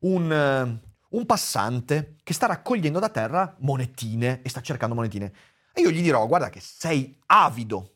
un, 0.00 0.30
eh, 0.30 0.88
un 1.08 1.26
passante 1.26 2.16
che 2.22 2.34
sta 2.34 2.46
raccogliendo 2.46 2.98
da 2.98 3.08
terra 3.08 3.56
monetine 3.60 4.42
e 4.42 4.48
sta 4.50 4.60
cercando 4.60 4.94
monetine, 4.94 5.32
e 5.72 5.80
io 5.80 5.90
gli 5.90 6.02
dirò, 6.02 6.26
guarda 6.26 6.50
che 6.50 6.60
sei 6.60 7.18
avido. 7.26 7.94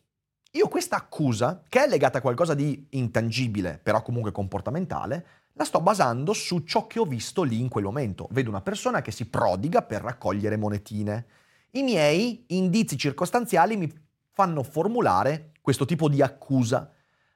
Io 0.52 0.68
questa 0.68 0.96
accusa, 0.96 1.62
che 1.68 1.84
è 1.84 1.88
legata 1.88 2.18
a 2.18 2.20
qualcosa 2.22 2.54
di 2.54 2.86
intangibile, 2.90 3.78
però 3.82 4.00
comunque 4.02 4.32
comportamentale, 4.32 5.26
la 5.56 5.64
sto 5.64 5.80
basando 5.80 6.32
su 6.32 6.60
ciò 6.64 6.86
che 6.86 6.98
ho 6.98 7.04
visto 7.04 7.42
lì 7.42 7.60
in 7.60 7.68
quel 7.68 7.84
momento. 7.84 8.28
Vedo 8.30 8.50
una 8.50 8.60
persona 8.60 9.02
che 9.02 9.10
si 9.10 9.26
prodiga 9.28 9.82
per 9.82 10.02
raccogliere 10.02 10.56
monetine. 10.56 11.26
I 11.72 11.82
miei 11.82 12.44
indizi 12.48 12.96
circostanziali 12.96 13.76
mi 13.76 13.92
fanno 14.32 14.62
formulare 14.62 15.52
questo 15.60 15.84
tipo 15.84 16.08
di 16.08 16.22
accusa, 16.22 16.90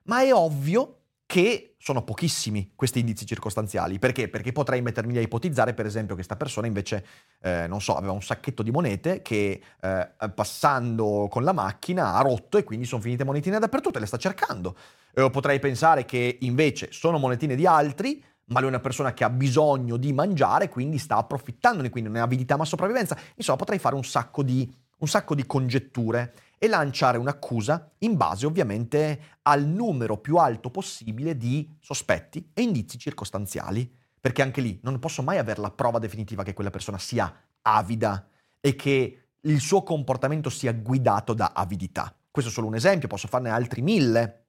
ma 0.05 0.23
è 0.23 0.33
ovvio 0.33 0.98
che 1.29 1.75
sono 1.79 2.05
pochissimi 2.05 2.73
questi 2.75 3.01
indizi 3.01 3.27
circostanziali. 3.27 3.99
Perché? 3.99 4.31
Perché 4.31 4.51
potrei 4.51 4.81
mettermi 4.81 5.15
a 5.19 5.21
ipotizzare, 5.21 5.75
per 5.75 5.85
esempio, 5.85 6.15
che 6.15 6.25
questa 6.25 6.37
persona 6.37 6.67
invece, 6.67 7.05
eh, 7.43 7.67
non 7.69 7.83
so, 7.83 7.97
aveva 7.97 8.13
un 8.13 8.23
sacchetto 8.23 8.63
di 8.63 8.71
monete 8.71 9.21
che 9.21 9.61
eh, 9.79 10.09
passando 10.35 11.29
con 11.31 11.45
la 11.45 11.53
macchina 11.53 12.15
ha 12.15 12.23
rotto 12.23 12.57
e 12.57 12.65
quindi 12.65 12.87
sono 12.87 13.03
finite 13.03 13.25
monetine 13.25 13.59
dappertutto 13.59 13.99
e 13.99 14.01
le 14.01 14.07
sta 14.07 14.17
cercando. 14.17 14.75
Eh, 15.13 15.29
potrei 15.29 15.59
pensare 15.59 16.07
che 16.07 16.39
invece 16.41 16.89
sono 16.93 17.19
monetine 17.19 17.57
di 17.57 17.67
altri, 17.67 18.25
ma 18.47 18.61
lui 18.61 18.69
è 18.69 18.73
una 18.73 18.81
persona 18.81 19.13
che 19.13 19.25
ha 19.25 19.31
bisogno 19.31 19.99
di 19.99 20.15
mangiare, 20.15 20.71
quindi 20.71 20.97
sta 20.97 21.17
approfittandone, 21.17 21.91
quindi 21.91 22.09
non 22.09 22.19
è 22.19 22.23
avidità 22.23 22.57
ma 22.57 22.65
sopravvivenza. 22.65 23.19
Insomma, 23.35 23.59
potrei 23.59 23.79
fare 23.79 23.95
un 23.95 24.05
sacco 24.05 24.43
di, 24.43 24.67
un 25.01 25.07
sacco 25.07 25.35
di 25.35 25.45
congetture 25.45 26.33
e 26.59 26.69
lanciare 26.69 27.19
un'accusa 27.19 27.93
in 27.99 28.17
base 28.17 28.47
ovviamente 28.47 29.39
al 29.43 29.65
numero 29.65 30.19
più 30.19 30.37
alto 30.37 30.71
possibile 30.71 31.37
di 31.37 31.77
sospetti 31.81 32.51
e 32.53 32.63
indizi 32.63 32.99
circostanziali, 32.99 33.91
perché 34.21 34.43
anche 34.43 34.61
lì 34.61 34.79
non 34.83 34.99
posso 34.99 35.23
mai 35.23 35.39
avere 35.39 35.61
la 35.61 35.71
prova 35.71 35.99
definitiva 35.99 36.43
che 36.43 36.55
quella 36.55 36.71
persona 36.71 36.99
sia 36.99 37.33
avida 37.63 38.29
e 38.61 38.75
che 38.75 39.23
il 39.41 39.61
suo 39.61 39.83
comportamento 39.83 40.51
sia 40.51 40.73
guidato 40.73 41.33
da 41.33 41.53
avidità. 41.55 42.15
Questo 42.31 42.51
è 42.51 42.55
solo 42.55 42.67
un 42.67 42.75
esempio, 42.75 43.09
posso 43.09 43.29
farne 43.29 43.51
altri 43.51 43.83
mille. 43.83 44.47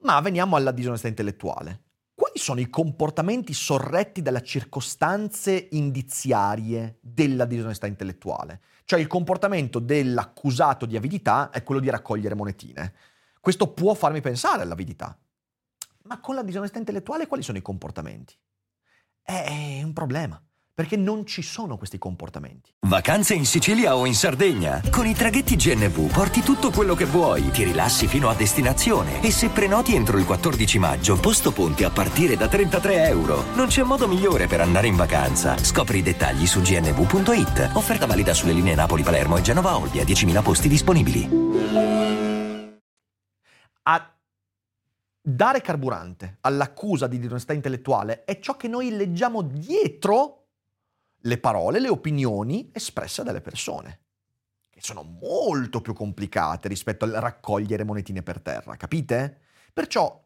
Ma 0.00 0.20
veniamo 0.20 0.56
alla 0.56 0.70
disonestà 0.70 1.08
intellettuale. 1.08 1.82
Quali 2.18 2.40
sono 2.40 2.58
i 2.58 2.68
comportamenti 2.68 3.52
sorretti 3.52 4.22
dalle 4.22 4.42
circostanze 4.42 5.68
indiziarie 5.70 6.98
della 7.00 7.44
disonestà 7.44 7.86
intellettuale? 7.86 8.60
Cioè 8.86 8.98
il 8.98 9.06
comportamento 9.06 9.78
dell'accusato 9.78 10.84
di 10.84 10.96
avidità 10.96 11.50
è 11.50 11.62
quello 11.62 11.80
di 11.80 11.88
raccogliere 11.88 12.34
monetine. 12.34 12.92
Questo 13.38 13.72
può 13.72 13.94
farmi 13.94 14.20
pensare 14.20 14.62
all'avidità. 14.62 15.16
Ma 16.06 16.18
con 16.18 16.34
la 16.34 16.42
disonestà 16.42 16.78
intellettuale 16.78 17.28
quali 17.28 17.44
sono 17.44 17.58
i 17.58 17.62
comportamenti? 17.62 18.36
È 19.22 19.80
un 19.84 19.92
problema 19.92 20.42
perché 20.78 20.96
non 20.96 21.26
ci 21.26 21.42
sono 21.42 21.76
questi 21.76 21.98
comportamenti. 21.98 22.70
Vacanze 22.86 23.34
in 23.34 23.44
Sicilia 23.46 23.96
o 23.96 24.06
in 24.06 24.14
Sardegna. 24.14 24.80
Con 24.92 25.06
i 25.06 25.12
traghetti 25.12 25.56
GNV 25.56 26.12
porti 26.12 26.40
tutto 26.40 26.70
quello 26.70 26.94
che 26.94 27.04
vuoi, 27.04 27.50
ti 27.50 27.64
rilassi 27.64 28.06
fino 28.06 28.28
a 28.28 28.34
destinazione 28.36 29.20
e 29.20 29.32
se 29.32 29.48
prenoti 29.48 29.96
entro 29.96 30.18
il 30.18 30.24
14 30.24 30.78
maggio, 30.78 31.18
posto 31.18 31.50
ponti 31.50 31.82
a 31.82 31.90
partire 31.90 32.36
da 32.36 32.46
33 32.46 33.08
euro. 33.08 33.42
Non 33.56 33.66
c'è 33.66 33.82
modo 33.82 34.06
migliore 34.06 34.46
per 34.46 34.60
andare 34.60 34.86
in 34.86 34.94
vacanza. 34.94 35.58
Scopri 35.58 35.98
i 35.98 36.02
dettagli 36.02 36.46
su 36.46 36.60
gnv.it. 36.60 37.70
Offerta 37.72 38.06
valida 38.06 38.32
sulle 38.32 38.52
linee 38.52 38.76
Napoli-Palermo 38.76 39.36
e 39.36 39.40
Genova-Olbia, 39.40 40.04
10.000 40.04 40.42
posti 40.44 40.68
disponibili. 40.68 41.28
A 43.82 44.14
dare 45.20 45.60
carburante 45.60 46.38
all'accusa 46.42 47.08
di 47.08 47.18
disonestà 47.18 47.52
intellettuale 47.52 48.22
è 48.22 48.38
ciò 48.38 48.56
che 48.56 48.68
noi 48.68 48.90
leggiamo 48.90 49.42
dietro 49.42 50.37
le 51.22 51.38
parole, 51.38 51.80
le 51.80 51.88
opinioni 51.88 52.70
espresse 52.72 53.22
dalle 53.22 53.40
persone, 53.40 54.00
che 54.70 54.80
sono 54.80 55.02
molto 55.02 55.80
più 55.80 55.92
complicate 55.92 56.68
rispetto 56.68 57.04
al 57.04 57.12
raccogliere 57.12 57.84
monetine 57.84 58.22
per 58.22 58.40
terra, 58.40 58.76
capite? 58.76 59.40
Perciò, 59.72 60.24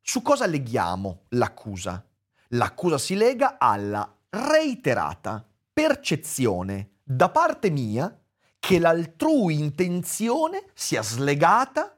su 0.00 0.22
cosa 0.22 0.46
leghiamo 0.46 1.24
l'accusa? 1.30 2.06
L'accusa 2.50 2.98
si 2.98 3.16
lega 3.16 3.58
alla 3.58 4.16
reiterata 4.30 5.44
percezione 5.72 6.90
da 7.02 7.28
parte 7.30 7.70
mia 7.70 8.16
che 8.58 8.78
l'altrui 8.78 9.58
intenzione 9.58 10.66
sia 10.74 11.02
slegata 11.02 11.96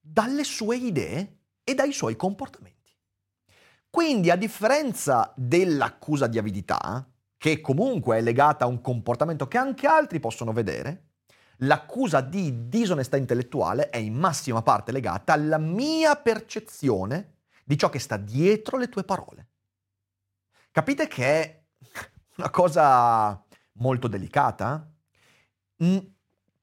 dalle 0.00 0.44
sue 0.44 0.76
idee 0.76 1.38
e 1.64 1.74
dai 1.74 1.92
suoi 1.92 2.16
comportamenti. 2.16 2.76
Quindi, 3.90 4.30
a 4.30 4.36
differenza 4.36 5.32
dell'accusa 5.36 6.26
di 6.26 6.38
avidità, 6.38 7.08
che 7.38 7.60
comunque 7.60 8.18
è 8.18 8.20
legata 8.20 8.64
a 8.64 8.68
un 8.68 8.80
comportamento 8.80 9.46
che 9.46 9.56
anche 9.56 9.86
altri 9.86 10.18
possono 10.18 10.52
vedere, 10.52 11.04
l'accusa 11.58 12.20
di 12.20 12.68
disonestà 12.68 13.16
intellettuale 13.16 13.90
è 13.90 13.96
in 13.96 14.14
massima 14.14 14.60
parte 14.60 14.92
legata 14.92 15.32
alla 15.32 15.58
mia 15.58 16.16
percezione 16.16 17.36
di 17.64 17.78
ciò 17.78 17.88
che 17.88 18.00
sta 18.00 18.16
dietro 18.16 18.76
le 18.76 18.88
tue 18.88 19.04
parole. 19.04 19.46
Capite 20.72 21.06
che 21.06 21.24
è 21.24 21.62
una 22.36 22.50
cosa 22.50 23.42
molto 23.74 24.08
delicata? 24.08 24.90
Mm, 25.82 25.98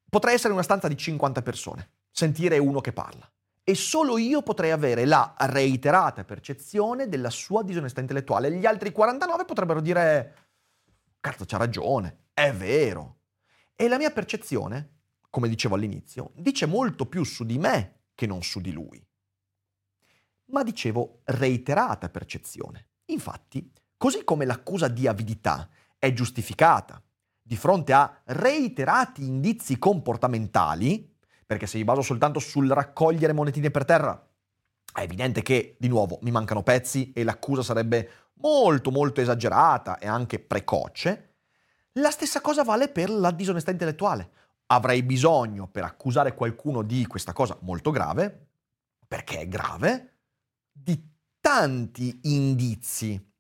potrei 0.10 0.34
essere 0.34 0.50
in 0.50 0.56
una 0.56 0.64
stanza 0.64 0.90
di 0.90 0.98
50 0.98 1.42
persone, 1.42 1.90
sentire 2.12 2.58
uno 2.58 2.82
che 2.82 2.92
parla 2.92 3.30
e 3.68 3.74
solo 3.74 4.20
io 4.20 4.44
potrei 4.44 4.70
avere 4.70 5.06
la 5.06 5.34
reiterata 5.36 6.24
percezione 6.24 7.10
della 7.10 7.32
sua 7.32 7.64
disonestà 7.64 8.00
intellettuale. 8.00 8.52
Gli 8.52 8.66
altri 8.68 8.92
49 8.92 9.44
potrebbero 9.44 9.82
dire 9.82 10.45
cazzo 11.26 11.46
c'ha 11.46 11.58
ragione, 11.58 12.26
è 12.36 12.54
vero. 12.54 13.22
E 13.76 13.88
la 13.88 13.98
mia 13.98 14.12
percezione, 14.12 14.98
come 15.32 15.50
dicevo 15.50 15.74
all'inizio, 15.74 16.32
dice 16.36 16.68
molto 16.68 17.08
più 17.08 17.24
su 17.24 17.44
di 17.46 17.58
me 17.58 18.02
che 18.14 18.28
non 18.28 18.44
su 18.44 18.62
di 18.62 18.72
lui. 18.72 19.04
Ma 20.52 20.62
dicevo 20.62 21.22
reiterata 21.24 22.10
percezione. 22.10 22.90
Infatti, 23.06 23.72
così 23.98 24.24
come 24.24 24.46
l'accusa 24.46 24.88
di 24.88 25.08
avidità 25.08 25.68
è 25.98 26.14
giustificata 26.14 27.02
di 27.42 27.56
fronte 27.56 27.94
a 27.94 28.22
reiterati 28.26 29.26
indizi 29.26 29.80
comportamentali, 29.80 31.12
perché 31.44 31.66
se 31.66 31.80
mi 31.80 31.84
baso 31.86 32.04
soltanto 32.04 32.38
sul 32.38 32.70
raccogliere 32.70 33.34
monetine 33.34 33.72
per 33.72 33.86
terra, 33.86 34.30
è 34.94 35.02
evidente 35.02 35.42
che, 35.42 35.76
di 35.80 35.88
nuovo, 35.88 36.20
mi 36.22 36.30
mancano 36.30 36.62
pezzi 36.62 37.12
e 37.14 37.24
l'accusa 37.24 37.64
sarebbe 37.64 38.10
molto 38.36 38.92
molto 38.92 39.22
esagerata 39.22 39.98
e 39.98 40.08
anche 40.08 40.40
precoce, 40.40 41.36
la 41.94 42.12
stessa 42.12 42.42
cosa 42.42 42.64
vale 42.64 42.90
per 42.90 43.10
la 43.10 43.32
disonestà 43.32 43.72
intellettuale. 43.72 44.32
Avrei 44.68 45.04
bisogno 45.04 45.68
per 45.68 45.84
accusare 45.84 46.34
qualcuno 46.34 46.82
di 46.82 47.06
questa 47.06 47.34
cosa 47.34 47.58
molto 47.62 47.92
grave, 47.92 48.48
perché 49.08 49.42
è 49.42 49.48
grave, 49.48 50.14
di 50.72 51.14
tanti 51.40 52.20
indizi 52.24 53.34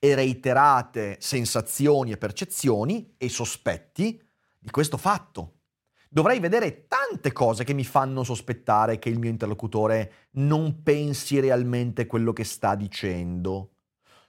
e 0.00 0.14
reiterate 0.14 1.16
sensazioni 1.20 2.12
e 2.12 2.18
percezioni 2.18 3.14
e 3.16 3.28
sospetti 3.28 4.20
di 4.58 4.70
questo 4.70 4.96
fatto. 4.96 5.54
Dovrei 6.10 6.40
vedere 6.40 6.86
tante 6.88 7.32
cose 7.32 7.64
che 7.64 7.74
mi 7.74 7.84
fanno 7.84 8.24
sospettare 8.24 8.98
che 8.98 9.08
il 9.08 9.18
mio 9.18 9.30
interlocutore 9.30 10.28
non 10.32 10.82
pensi 10.82 11.38
realmente 11.38 12.06
quello 12.06 12.32
che 12.32 12.44
sta 12.44 12.74
dicendo. 12.74 13.74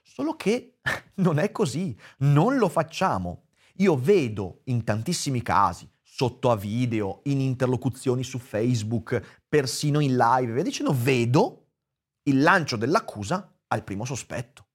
Solo 0.02 0.34
che 0.36 0.78
non 1.16 1.38
è 1.38 1.50
così, 1.50 1.96
non 2.18 2.56
lo 2.56 2.68
facciamo. 2.68 3.44
Io 3.76 3.96
vedo 3.96 4.60
in 4.64 4.84
tantissimi 4.84 5.42
casi, 5.42 5.90
sotto 6.02 6.50
a 6.50 6.56
video, 6.56 7.20
in 7.24 7.40
interlocuzioni 7.40 8.22
su 8.22 8.38
Facebook, 8.38 9.42
persino 9.48 10.00
in 10.00 10.16
live, 10.16 10.52
via 10.52 10.62
dicendo, 10.62 10.94
vedo 10.94 11.68
il 12.24 12.42
lancio 12.42 12.76
dell'accusa 12.76 13.56
al 13.68 13.84
primo 13.84 14.04
sospetto. 14.04 14.66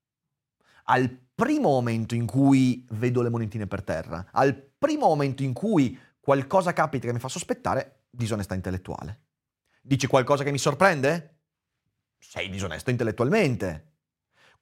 Al 0.86 1.10
primo 1.36 1.70
momento 1.70 2.16
in 2.16 2.26
cui 2.26 2.86
vedo 2.92 3.22
le 3.22 3.30
monetine 3.30 3.68
per 3.68 3.84
terra, 3.84 4.28
al 4.32 4.56
primo 4.56 5.08
momento 5.08 5.44
in 5.44 5.54
cui 5.54 5.98
qualcosa 6.20 6.74
capita 6.74 7.08
che 7.08 7.14
mi 7.14 7.20
fa 7.20 7.28
sospettare, 7.28 8.06
disonestà 8.10 8.56
intellettuale. 8.56 9.22
Dici 9.82 10.08
qualcosa 10.08 10.44
che 10.44 10.52
mi 10.52 10.58
sorprende? 10.58 11.42
Sei 12.18 12.50
disonesto 12.50 12.90
intellettualmente. 12.90 13.95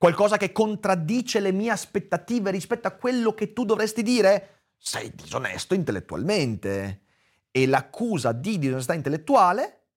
Qualcosa 0.04 0.36
che 0.36 0.52
contraddice 0.52 1.40
le 1.40 1.54
mie 1.54 1.70
aspettative 1.70 2.52
rispetto 2.52 2.90
a 2.90 2.92
quello 2.92 3.34
che 3.34 3.54
tu 3.54 3.64
dovresti 3.64 4.04
dire? 4.04 4.66
Sei 4.78 5.16
disonesto 5.16 5.76
intellettualmente. 5.76 7.06
E 7.50 7.66
l'accusa 7.68 8.34
di 8.34 8.60
disonestà 8.60 8.96
intellettuale 8.96 9.92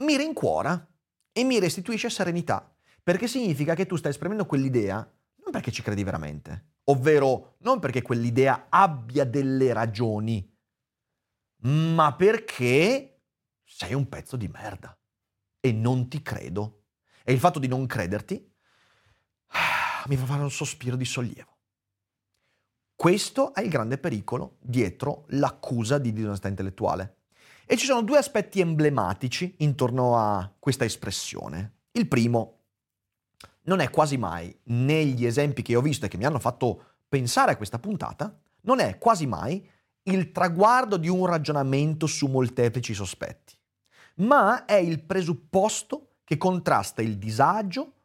mi 0.00 0.18
rincuora 0.18 0.86
e 1.32 1.44
mi 1.44 1.58
restituisce 1.58 2.10
serenità, 2.10 2.70
perché 3.02 3.26
significa 3.26 3.74
che 3.74 3.86
tu 3.86 3.96
stai 3.96 4.10
esprimendo 4.10 4.44
quell'idea 4.44 4.96
non 4.96 5.50
perché 5.50 5.70
ci 5.70 5.80
credi 5.80 6.04
veramente, 6.04 6.72
ovvero 6.84 7.56
non 7.60 7.78
perché 7.78 8.02
quell'idea 8.02 8.66
abbia 8.68 9.24
delle 9.24 9.72
ragioni, 9.72 10.46
ma 11.62 12.14
perché 12.14 13.22
sei 13.64 13.94
un 13.94 14.10
pezzo 14.10 14.36
di 14.36 14.48
merda 14.48 14.94
e 15.58 15.72
non 15.72 16.06
ti 16.10 16.20
credo. 16.20 16.82
E 17.24 17.32
il 17.32 17.38
fatto 17.38 17.58
di 17.58 17.66
non 17.66 17.86
crederti 17.86 18.47
mi 20.08 20.16
fa 20.16 20.24
fare 20.24 20.42
un 20.42 20.50
sospiro 20.50 20.96
di 20.96 21.04
sollievo. 21.04 21.56
Questo 22.96 23.54
è 23.54 23.60
il 23.60 23.68
grande 23.68 23.98
pericolo 23.98 24.56
dietro 24.60 25.24
l'accusa 25.28 25.98
di 25.98 26.12
disonestà 26.12 26.48
intellettuale. 26.48 27.16
E 27.64 27.76
ci 27.76 27.84
sono 27.84 28.02
due 28.02 28.18
aspetti 28.18 28.60
emblematici 28.60 29.54
intorno 29.58 30.16
a 30.16 30.50
questa 30.58 30.84
espressione. 30.84 31.74
Il 31.92 32.08
primo, 32.08 32.60
non 33.62 33.80
è 33.80 33.90
quasi 33.90 34.16
mai, 34.16 34.56
negli 34.64 35.26
esempi 35.26 35.62
che 35.62 35.76
ho 35.76 35.80
visto 35.80 36.06
e 36.06 36.08
che 36.08 36.16
mi 36.16 36.24
hanno 36.24 36.40
fatto 36.40 36.96
pensare 37.08 37.52
a 37.52 37.56
questa 37.56 37.78
puntata, 37.78 38.36
non 38.62 38.80
è 38.80 38.98
quasi 38.98 39.26
mai 39.26 39.64
il 40.04 40.32
traguardo 40.32 40.96
di 40.96 41.08
un 41.08 41.26
ragionamento 41.26 42.06
su 42.06 42.26
molteplici 42.26 42.94
sospetti, 42.94 43.54
ma 44.16 44.64
è 44.64 44.74
il 44.74 45.02
presupposto 45.02 46.16
che 46.24 46.36
contrasta 46.36 47.02
il 47.02 47.18
disagio 47.18 47.97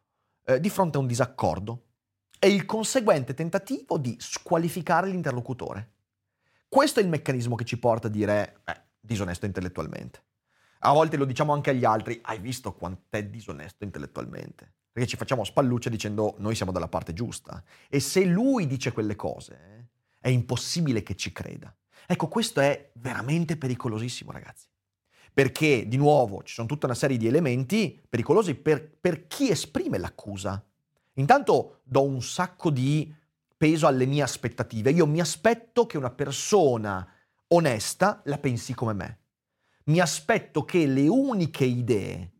eh, 0.44 0.60
di 0.60 0.70
fronte 0.70 0.96
a 0.96 1.00
un 1.00 1.06
disaccordo 1.06 1.84
e 2.38 2.48
il 2.48 2.66
conseguente 2.66 3.34
tentativo 3.34 3.98
di 3.98 4.16
squalificare 4.18 5.08
l'interlocutore. 5.08 5.92
Questo 6.68 7.00
è 7.00 7.02
il 7.02 7.08
meccanismo 7.08 7.54
che 7.54 7.64
ci 7.64 7.78
porta 7.78 8.08
a 8.08 8.10
dire, 8.10 8.60
eh, 8.64 8.80
disonesto 9.00 9.46
intellettualmente. 9.46 10.22
A 10.80 10.92
volte 10.92 11.16
lo 11.16 11.24
diciamo 11.24 11.52
anche 11.52 11.70
agli 11.70 11.84
altri, 11.84 12.18
hai 12.22 12.38
visto 12.38 12.74
quant'è 12.74 13.24
disonesto 13.26 13.84
intellettualmente? 13.84 14.74
Perché 14.92 15.08
ci 15.08 15.16
facciamo 15.16 15.44
spallucce 15.44 15.88
dicendo 15.88 16.34
noi 16.38 16.54
siamo 16.54 16.72
dalla 16.72 16.88
parte 16.88 17.14
giusta. 17.14 17.62
E 17.88 18.00
se 18.00 18.24
lui 18.24 18.66
dice 18.66 18.92
quelle 18.92 19.16
cose, 19.16 19.88
è 20.20 20.28
impossibile 20.28 21.02
che 21.02 21.16
ci 21.16 21.32
creda. 21.32 21.74
Ecco, 22.06 22.28
questo 22.28 22.60
è 22.60 22.90
veramente 22.94 23.56
pericolosissimo, 23.56 24.30
ragazzi. 24.30 24.66
Perché, 25.34 25.88
di 25.88 25.96
nuovo, 25.96 26.44
ci 26.44 26.54
sono 26.54 26.68
tutta 26.68 26.86
una 26.86 26.94
serie 26.94 27.16
di 27.16 27.26
elementi 27.26 28.00
pericolosi 28.08 28.54
per, 28.54 28.88
per 28.88 29.26
chi 29.26 29.50
esprime 29.50 29.98
l'accusa. 29.98 30.64
Intanto 31.14 31.80
do 31.82 32.02
un 32.04 32.22
sacco 32.22 32.70
di 32.70 33.12
peso 33.56 33.88
alle 33.88 34.06
mie 34.06 34.22
aspettative. 34.22 34.92
Io 34.92 35.06
mi 35.06 35.20
aspetto 35.20 35.86
che 35.86 35.98
una 35.98 36.10
persona 36.10 37.04
onesta 37.48 38.20
la 38.26 38.38
pensi 38.38 38.74
come 38.74 38.92
me. 38.92 39.18
Mi 39.86 39.98
aspetto 39.98 40.64
che 40.64 40.86
le 40.86 41.08
uniche 41.08 41.64
idee 41.64 42.32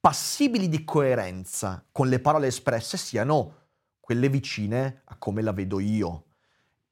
passibili 0.00 0.68
di 0.68 0.84
coerenza 0.84 1.86
con 1.90 2.08
le 2.08 2.18
parole 2.18 2.48
espresse 2.48 2.96
siano 2.96 3.62
quelle 4.00 4.28
vicine 4.28 5.02
a 5.04 5.16
come 5.16 5.40
la 5.40 5.52
vedo 5.52 5.78
io. 5.78 6.26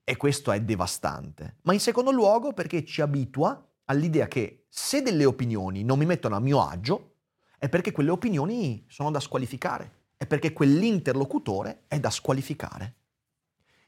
E 0.04 0.16
questo 0.16 0.50
è 0.52 0.60
devastante. 0.60 1.58
Ma 1.62 1.72
in 1.72 1.80
secondo 1.80 2.10
luogo 2.10 2.52
perché 2.52 2.84
ci 2.84 3.00
abitua 3.00 3.60
all'idea 3.86 4.28
che 4.28 4.61
se 4.74 5.02
delle 5.02 5.26
opinioni 5.26 5.84
non 5.84 5.98
mi 5.98 6.06
mettono 6.06 6.34
a 6.34 6.40
mio 6.40 6.66
agio, 6.66 7.16
è 7.58 7.68
perché 7.68 7.92
quelle 7.92 8.08
opinioni 8.08 8.82
sono 8.88 9.10
da 9.10 9.20
squalificare, 9.20 10.06
è 10.16 10.26
perché 10.26 10.54
quell'interlocutore 10.54 11.82
è 11.88 12.00
da 12.00 12.08
squalificare. 12.08 12.94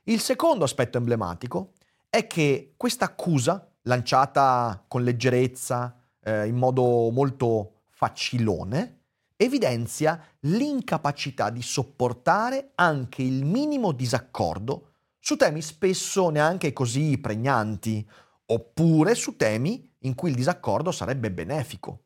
Il 0.02 0.20
secondo 0.20 0.62
aspetto 0.64 0.98
emblematico 0.98 1.72
è 2.10 2.26
che 2.26 2.74
questa 2.76 3.06
accusa, 3.06 3.66
lanciata 3.84 4.84
con 4.86 5.02
leggerezza, 5.02 5.98
eh, 6.20 6.48
in 6.48 6.56
modo 6.56 7.08
molto 7.08 7.84
facilone, 7.88 9.04
evidenzia 9.36 10.22
l'incapacità 10.40 11.48
di 11.48 11.62
sopportare 11.62 12.72
anche 12.74 13.22
il 13.22 13.46
minimo 13.46 13.92
disaccordo 13.92 14.90
su 15.18 15.36
temi 15.36 15.62
spesso 15.62 16.28
neanche 16.28 16.74
così 16.74 17.16
pregnanti, 17.16 18.06
oppure 18.46 19.14
su 19.14 19.36
temi 19.36 19.93
in 20.04 20.14
cui 20.14 20.30
il 20.30 20.36
disaccordo 20.36 20.90
sarebbe 20.90 21.30
benefico. 21.30 22.04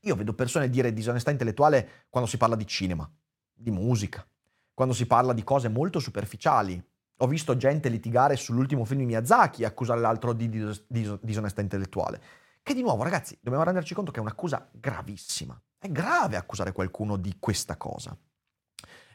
Io 0.00 0.16
vedo 0.16 0.34
persone 0.34 0.68
dire 0.68 0.92
disonestà 0.92 1.30
intellettuale 1.30 2.06
quando 2.08 2.28
si 2.28 2.36
parla 2.36 2.56
di 2.56 2.66
cinema, 2.66 3.10
di 3.52 3.70
musica, 3.70 4.26
quando 4.72 4.94
si 4.94 5.06
parla 5.06 5.32
di 5.32 5.44
cose 5.44 5.68
molto 5.68 5.98
superficiali. 5.98 6.82
Ho 7.18 7.26
visto 7.26 7.56
gente 7.56 7.88
litigare 7.88 8.36
sull'ultimo 8.36 8.84
film 8.84 9.00
di 9.00 9.06
Miyazaki 9.06 9.62
e 9.62 9.66
accusare 9.66 10.00
l'altro 10.00 10.32
di 10.32 10.48
dis- 10.48 10.84
dis- 10.88 11.18
disonestà 11.22 11.60
intellettuale. 11.60 12.20
Che 12.62 12.74
di 12.74 12.82
nuovo, 12.82 13.02
ragazzi, 13.02 13.38
dobbiamo 13.40 13.64
renderci 13.64 13.94
conto 13.94 14.10
che 14.10 14.18
è 14.18 14.22
un'accusa 14.22 14.68
gravissima. 14.72 15.60
È 15.78 15.88
grave 15.90 16.36
accusare 16.36 16.72
qualcuno 16.72 17.16
di 17.16 17.36
questa 17.38 17.76
cosa. 17.76 18.16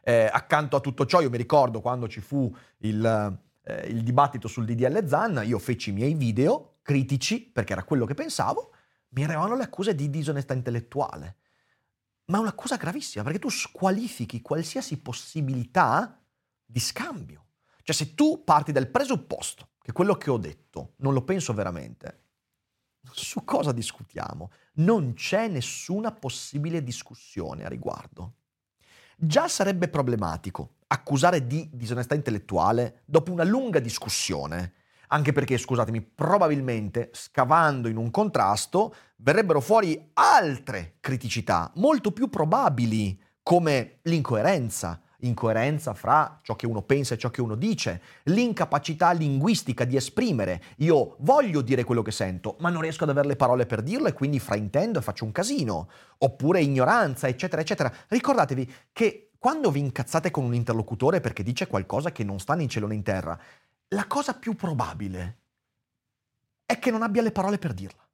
Eh, 0.01 0.29
accanto 0.32 0.75
a 0.75 0.79
tutto 0.79 1.05
ciò, 1.05 1.19
io 1.19 1.29
mi 1.29 1.38
ricordo 1.38 1.82
quando 1.82 2.08
ci 2.08 2.21
fu 2.21 2.53
il, 2.79 3.39
eh, 3.63 3.88
il 3.88 4.03
dibattito 4.03 4.47
sul 4.47 4.65
DDL 4.65 5.05
Zan, 5.08 5.41
io 5.45 5.60
feci 5.60 5.89
i 5.89 5.93
miei 5.93 6.13
video 6.13 6.79
critici, 6.89 7.39
perché 7.39 7.73
era 7.73 7.84
quello 7.84 8.08
che 8.08 8.15
pensavo, 8.15 8.73
mi 9.10 9.23
arrivavano 9.23 9.56
le 9.56 9.62
accuse 9.62 9.93
di 9.93 10.10
disonestà 10.10 10.56
intellettuale. 10.56 11.38
Ma 12.25 12.39
è 12.39 12.41
un'accusa 12.41 12.78
gravissima, 12.78 13.23
perché 13.23 13.38
tu 13.38 13.49
squalifichi 13.49 14.41
qualsiasi 14.41 14.97
possibilità 14.97 16.19
di 16.65 16.80
scambio. 16.80 17.45
Cioè 17.84 17.95
se 17.95 18.15
tu 18.15 18.43
parti 18.43 18.71
dal 18.71 18.88
presupposto 18.88 19.69
che 19.80 19.91
quello 19.91 20.15
che 20.15 20.32
ho 20.32 20.39
detto 20.39 20.93
non 20.97 21.13
lo 21.13 21.23
penso 21.23 21.54
veramente, 21.54 22.23
su 23.12 23.43
cosa 23.43 23.71
discutiamo? 23.71 24.49
Non 24.78 25.13
c'è 25.13 25.47
nessuna 25.47 26.12
possibile 26.12 26.82
discussione 26.82 27.65
a 27.65 27.69
riguardo. 27.69 28.38
Già 29.15 29.47
sarebbe 29.47 29.89
problematico 29.89 30.78
accusare 30.88 31.45
di 31.45 31.69
disonestà 31.71 32.15
intellettuale 32.15 33.04
dopo 33.06 33.32
una 33.32 33.43
lunga 33.43 33.80
discussione, 33.80 34.73
anche 35.10 35.32
perché, 35.32 35.58
scusatemi, 35.58 36.02
probabilmente 36.02 37.10
scavando 37.13 37.88
in 37.88 37.98
un 37.98 38.12
contrasto 38.12 38.93
verrebbero 39.17 39.60
fuori 39.60 40.12
altre 40.13 40.95
criticità 41.00 41.72
molto 41.76 42.12
più 42.12 42.30
probabili, 42.30 43.19
come 43.41 44.00
l'incoerenza, 44.04 45.02
incoerenza 45.22 45.93
fra 45.93 46.38
ciò 46.41 46.56
che 46.56 46.65
uno 46.65 46.84
pensa 46.84 47.15
e 47.15 47.17
ciò 47.17 47.30
che 47.30 47.41
uno 47.41 47.56
dice, 47.56 48.02
l'incapacità 48.26 49.12
linguistica 49.12 49.84
di 49.84 49.95
esprimere. 49.95 50.62
Io 50.78 51.15
voglio 51.19 51.62
dire 51.62 51.84
quello 51.84 52.02
che 52.02 52.12
sento, 52.12 52.56
ma 52.60 52.69
non 52.69 52.82
riesco 52.82 53.04
ad 53.04 53.10
avere 53.10 53.28
le 53.28 53.36
parole 53.36 53.65
per 53.65 53.82
dirlo 53.82 54.08
e 54.08 54.13
quindi 54.13 54.39
fraintendo 54.39 55.00
e 55.00 55.02
faccio 55.02 55.26
un 55.26 55.32
casino. 55.32 55.89
Oppure 56.19 56.62
ignoranza, 56.62 57.28
eccetera, 57.28 57.62
eccetera. 57.62 57.91
Ricordatevi 58.08 58.72
che 58.93 59.32
quando 59.39 59.72
vi 59.72 59.80
incazzate 59.80 60.32
con 60.32 60.43
un 60.43 60.54
interlocutore 60.54 61.22
perché 61.22 61.43
dice 61.43 61.67
qualcosa 61.67 62.12
che 62.12 62.24
non 62.24 62.39
sta 62.39 62.56
né 62.56 62.63
in 62.63 62.69
cielo 62.69 62.88
né 62.88 62.95
in 62.95 63.04
terra, 63.04 63.39
la 63.89 64.06
cosa 64.08 64.34
più 64.34 64.56
probabile 64.56 65.38
è 66.65 66.78
che 66.80 66.91
non 66.91 67.02
abbia 67.02 67.21
le 67.21 67.32
parole 67.32 67.58
per 67.58 67.73
dirla. 67.73 68.08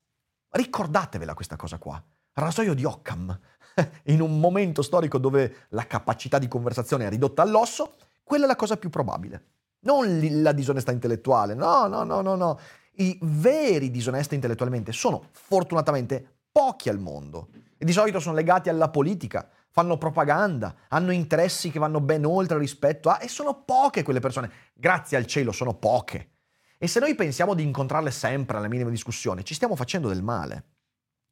Ricordatevela 0.50 1.34
questa 1.34 1.56
cosa 1.56 1.78
qua. 1.78 2.02
Rasoio 2.34 2.74
di 2.74 2.86
Occam 2.86 3.38
in 4.06 4.22
un 4.22 4.40
momento 4.40 4.82
storico 4.82 5.18
dove 5.18 5.66
la 5.70 5.88
capacità 5.88 6.40
di 6.40 6.48
conversazione 6.48 7.06
è 7.06 7.10
ridotta 7.10 7.42
all'osso, 7.42 7.96
Quella 8.26 8.46
è 8.46 8.48
la 8.48 8.56
cosa 8.56 8.76
più 8.76 8.90
probabile. 8.90 9.44
Non 9.82 10.42
la 10.42 10.52
disonestà 10.52 10.92
intellettuale, 10.92 11.54
no, 11.54 11.86
no, 11.86 12.04
no, 12.04 12.22
no, 12.22 12.34
no. 12.34 12.60
I 12.94 13.20
veri 13.22 13.92
disonesti 13.92 14.34
intellettualmente 14.34 14.92
sono 14.92 15.28
fortunatamente 15.32 16.40
pochi 16.52 16.90
al 16.90 16.98
mondo 16.98 17.50
e 17.78 17.86
di 17.86 17.92
solito 17.92 18.20
sono 18.20 18.34
legati 18.34 18.70
alla 18.70 18.90
politica, 18.90 19.48
fanno 19.76 19.98
propaganda, 19.98 20.74
hanno 20.88 21.12
interessi 21.12 21.70
che 21.70 21.80
vanno 21.80 22.00
ben 22.00 22.24
oltre 22.24 22.58
rispetto 22.58 23.10
a... 23.10 23.20
e 23.20 23.28
sono 23.28 23.64
poche 23.66 24.04
quelle 24.04 24.22
persone. 24.22 24.50
Grazie 24.74 25.18
al 25.18 25.26
cielo 25.26 25.52
sono 25.52 25.74
poche. 25.74 26.30
E 26.78 26.88
se 26.88 27.02
noi 27.02 27.14
pensiamo 27.14 27.54
di 27.54 27.64
incontrarle 27.64 28.10
sempre 28.10 28.56
alla 28.56 28.70
minima 28.70 28.90
discussione, 28.90 29.44
ci 29.44 29.54
stiamo 29.54 29.76
facendo 29.76 30.08
del 30.08 30.24
male. 30.24 30.64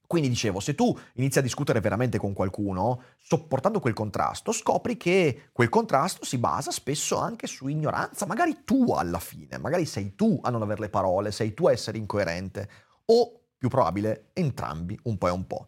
Quindi 0.06 0.28
dicevo, 0.28 0.60
se 0.60 0.76
tu 0.76 0.94
inizi 1.14 1.40
a 1.40 1.42
discutere 1.42 1.80
veramente 1.80 2.18
con 2.18 2.34
qualcuno, 2.34 3.04
sopportando 3.18 3.80
quel 3.80 3.94
contrasto, 3.94 4.52
scopri 4.52 4.98
che 4.98 5.44
quel 5.54 5.70
contrasto 5.70 6.26
si 6.26 6.38
basa 6.38 6.70
spesso 6.70 7.18
anche 7.18 7.48
su 7.48 7.70
ignoranza, 7.70 8.26
magari 8.26 8.66
tu 8.66 8.92
alla 8.92 9.20
fine, 9.20 9.58
magari 9.58 9.86
sei 9.86 10.16
tu 10.16 10.38
a 10.44 10.50
non 10.50 10.62
avere 10.62 10.82
le 10.82 10.90
parole, 10.90 11.32
sei 11.32 11.54
tu 11.54 11.68
a 11.68 11.72
essere 11.72 11.98
incoerente, 11.98 12.70
o 13.06 13.40
più 13.58 13.70
probabile 13.70 14.32
entrambi, 14.34 15.00
un 15.04 15.18
po' 15.18 15.30
e 15.30 15.32
un 15.32 15.48
po'. 15.48 15.68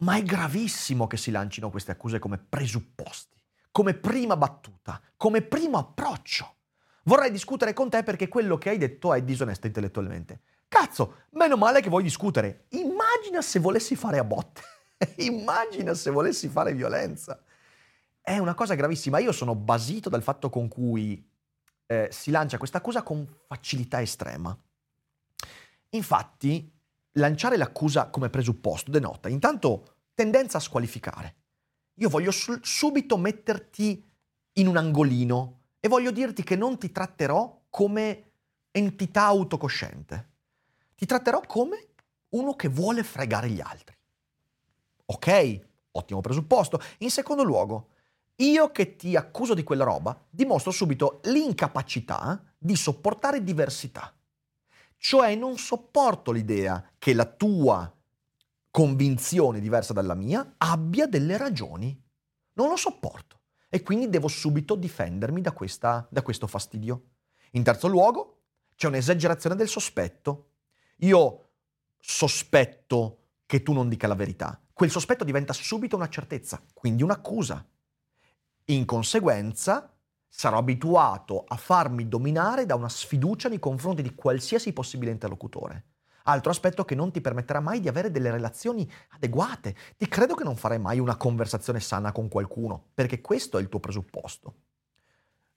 Ma 0.00 0.16
è 0.16 0.22
gravissimo 0.22 1.06
che 1.06 1.16
si 1.16 1.30
lancino 1.30 1.70
queste 1.70 1.92
accuse 1.92 2.18
come 2.18 2.38
presupposti, 2.38 3.40
come 3.70 3.94
prima 3.94 4.36
battuta, 4.36 5.00
come 5.16 5.42
primo 5.42 5.78
approccio. 5.78 6.56
Vorrei 7.04 7.30
discutere 7.30 7.72
con 7.72 7.90
te 7.90 8.02
perché 8.02 8.28
quello 8.28 8.56
che 8.56 8.70
hai 8.70 8.78
detto 8.78 9.12
è 9.12 9.22
disonesto 9.22 9.66
intellettualmente. 9.66 10.40
Cazzo, 10.68 11.24
meno 11.30 11.56
male 11.56 11.80
che 11.80 11.88
vuoi 11.88 12.02
discutere. 12.02 12.66
Immagina 12.70 13.42
se 13.42 13.58
volessi 13.58 13.96
fare 13.96 14.18
a 14.18 14.24
botte. 14.24 14.62
Immagina 15.16 15.94
se 15.94 16.10
volessi 16.10 16.48
fare 16.48 16.72
violenza. 16.72 17.42
È 18.20 18.38
una 18.38 18.54
cosa 18.54 18.74
gravissima. 18.74 19.18
Io 19.18 19.32
sono 19.32 19.54
basito 19.54 20.08
dal 20.08 20.22
fatto 20.22 20.48
con 20.48 20.68
cui 20.68 21.28
eh, 21.86 22.08
si 22.12 22.30
lancia 22.30 22.58
questa 22.58 22.78
accusa 22.78 23.02
con 23.02 23.26
facilità 23.46 24.00
estrema. 24.00 24.56
Infatti, 25.90 26.72
lanciare 27.14 27.56
l'accusa 27.56 28.08
come 28.08 28.30
presupposto 28.30 28.90
denota 28.90 29.28
intanto 29.28 29.89
tendenza 30.14 30.58
a 30.58 30.60
squalificare. 30.60 31.36
Io 31.94 32.08
voglio 32.08 32.30
su- 32.30 32.58
subito 32.62 33.16
metterti 33.16 34.04
in 34.54 34.66
un 34.66 34.76
angolino 34.76 35.60
e 35.80 35.88
voglio 35.88 36.10
dirti 36.10 36.42
che 36.42 36.56
non 36.56 36.78
ti 36.78 36.90
tratterò 36.90 37.66
come 37.68 38.32
entità 38.70 39.24
autocosciente 39.24 40.28
ti 41.00 41.06
tratterò 41.06 41.40
come 41.46 41.86
uno 42.30 42.54
che 42.54 42.68
vuole 42.68 43.02
fregare 43.02 43.48
gli 43.48 43.62
altri. 43.62 43.96
Ok, 45.06 45.60
ottimo 45.92 46.20
presupposto. 46.20 46.78
In 46.98 47.10
secondo 47.10 47.42
luogo, 47.42 47.92
io 48.36 48.70
che 48.70 48.96
ti 48.96 49.16
accuso 49.16 49.54
di 49.54 49.62
quella 49.62 49.84
roba 49.84 50.22
dimostro 50.28 50.70
subito 50.70 51.20
l'incapacità 51.24 52.44
di 52.58 52.76
sopportare 52.76 53.42
diversità. 53.42 54.14
Cioè 54.98 55.34
non 55.36 55.56
sopporto 55.56 56.32
l'idea 56.32 56.86
che 56.98 57.14
la 57.14 57.24
tua 57.24 57.90
convinzione 58.70 59.60
diversa 59.60 59.92
dalla 59.92 60.14
mia 60.14 60.54
abbia 60.58 61.06
delle 61.06 61.36
ragioni. 61.36 62.00
Non 62.54 62.68
lo 62.68 62.76
sopporto 62.76 63.40
e 63.68 63.82
quindi 63.82 64.08
devo 64.08 64.28
subito 64.28 64.74
difendermi 64.74 65.40
da, 65.40 65.52
questa, 65.52 66.06
da 66.10 66.22
questo 66.22 66.46
fastidio. 66.46 67.10
In 67.52 67.62
terzo 67.62 67.88
luogo, 67.88 68.42
c'è 68.74 68.88
un'esagerazione 68.88 69.56
del 69.56 69.68
sospetto 69.68 70.50
io 71.02 71.48
sospetto 71.98 73.28
che 73.46 73.62
tu 73.62 73.72
non 73.72 73.88
dica 73.88 74.06
la 74.06 74.14
verità. 74.14 74.60
Quel 74.72 74.90
sospetto 74.90 75.24
diventa 75.24 75.52
subito 75.52 75.96
una 75.96 76.08
certezza, 76.08 76.62
quindi 76.74 77.02
un'accusa. 77.02 77.66
In 78.66 78.84
conseguenza, 78.84 79.94
sarò 80.28 80.58
abituato 80.58 81.44
a 81.46 81.56
farmi 81.56 82.06
dominare 82.08 82.66
da 82.66 82.74
una 82.74 82.88
sfiducia 82.88 83.48
nei 83.48 83.58
confronti 83.58 84.02
di 84.02 84.14
qualsiasi 84.14 84.72
possibile 84.72 85.10
interlocutore. 85.10 85.84
Altro 86.24 86.50
aspetto 86.50 86.84
che 86.84 86.94
non 86.94 87.10
ti 87.10 87.20
permetterà 87.20 87.60
mai 87.60 87.80
di 87.80 87.88
avere 87.88 88.10
delle 88.10 88.30
relazioni 88.30 88.90
adeguate. 89.10 89.74
Ti 89.96 90.08
credo 90.08 90.34
che 90.34 90.44
non 90.44 90.56
farai 90.56 90.78
mai 90.78 90.98
una 90.98 91.16
conversazione 91.16 91.80
sana 91.80 92.12
con 92.12 92.28
qualcuno, 92.28 92.90
perché 92.94 93.20
questo 93.20 93.58
è 93.58 93.60
il 93.60 93.68
tuo 93.68 93.80
presupposto. 93.80 94.54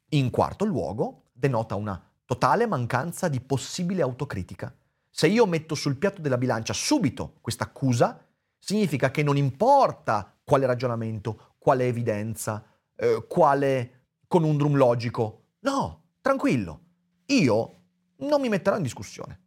In 0.10 0.30
quarto 0.30 0.65
luogo, 0.65 1.23
denota 1.32 1.76
una 1.76 2.02
totale 2.26 2.65
mancanza 2.65 3.28
di 3.28 3.41
possibile 3.41 4.02
autocritica. 4.02 4.73
Se 5.10 5.28
io 5.28 5.45
metto 5.45 5.76
sul 5.76 5.97
piatto 5.97 6.21
della 6.21 6.38
bilancia 6.38 6.73
subito 6.73 7.36
questa 7.41 7.65
accusa, 7.65 8.26
significa 8.58 9.12
che 9.12 9.23
non 9.23 9.38
importa 9.38 10.36
quale 10.43 10.65
ragionamento, 10.65 11.56
quale 11.58 11.88
evidenza, 11.88 12.63
eh, 12.95 13.26
quale 13.28 14.06
conundrum 14.28 14.76
logico. 14.76 15.43
No, 15.60 16.04
tranquillo. 16.21 16.82
Io 17.28 17.82
non 18.17 18.41
mi 18.41 18.49
metterò 18.49 18.78
in 18.78 18.84
discussione. 18.84 19.42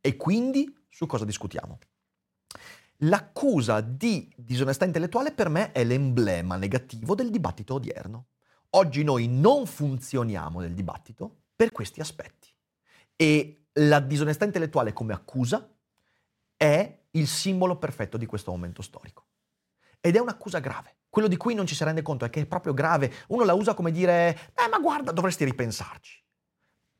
E 0.00 0.16
quindi 0.16 0.72
su 0.88 1.06
cosa 1.06 1.24
discutiamo? 1.24 1.78
L'accusa 3.04 3.80
di 3.80 4.32
disonestà 4.36 4.84
intellettuale 4.84 5.32
per 5.32 5.48
me 5.48 5.72
è 5.72 5.84
l'emblema 5.84 6.56
negativo 6.56 7.14
del 7.14 7.30
dibattito 7.30 7.74
odierno. 7.74 8.28
Oggi 8.70 9.02
noi 9.02 9.26
non 9.26 9.66
funzioniamo 9.66 10.60
nel 10.60 10.74
dibattito 10.74 11.44
per 11.56 11.72
questi 11.72 12.00
aspetti. 12.00 12.48
E 13.16 13.66
la 13.74 14.00
disonestà 14.00 14.44
intellettuale 14.44 14.92
come 14.92 15.12
accusa 15.12 15.68
è 16.56 16.98
il 17.12 17.26
simbolo 17.26 17.76
perfetto 17.78 18.16
di 18.16 18.26
questo 18.26 18.50
momento 18.50 18.82
storico. 18.82 19.26
Ed 20.00 20.16
è 20.16 20.20
un'accusa 20.20 20.58
grave. 20.58 20.96
Quello 21.08 21.28
di 21.28 21.36
cui 21.36 21.54
non 21.54 21.66
ci 21.66 21.74
si 21.74 21.84
rende 21.84 22.02
conto 22.02 22.24
è 22.24 22.30
che 22.30 22.42
è 22.42 22.46
proprio 22.46 22.72
grave. 22.72 23.12
Uno 23.28 23.44
la 23.44 23.54
usa 23.54 23.74
come 23.74 23.90
dire, 23.90 24.52
eh 24.54 24.68
ma 24.70 24.78
guarda, 24.78 25.12
dovresti 25.12 25.44
ripensarci. 25.44 26.22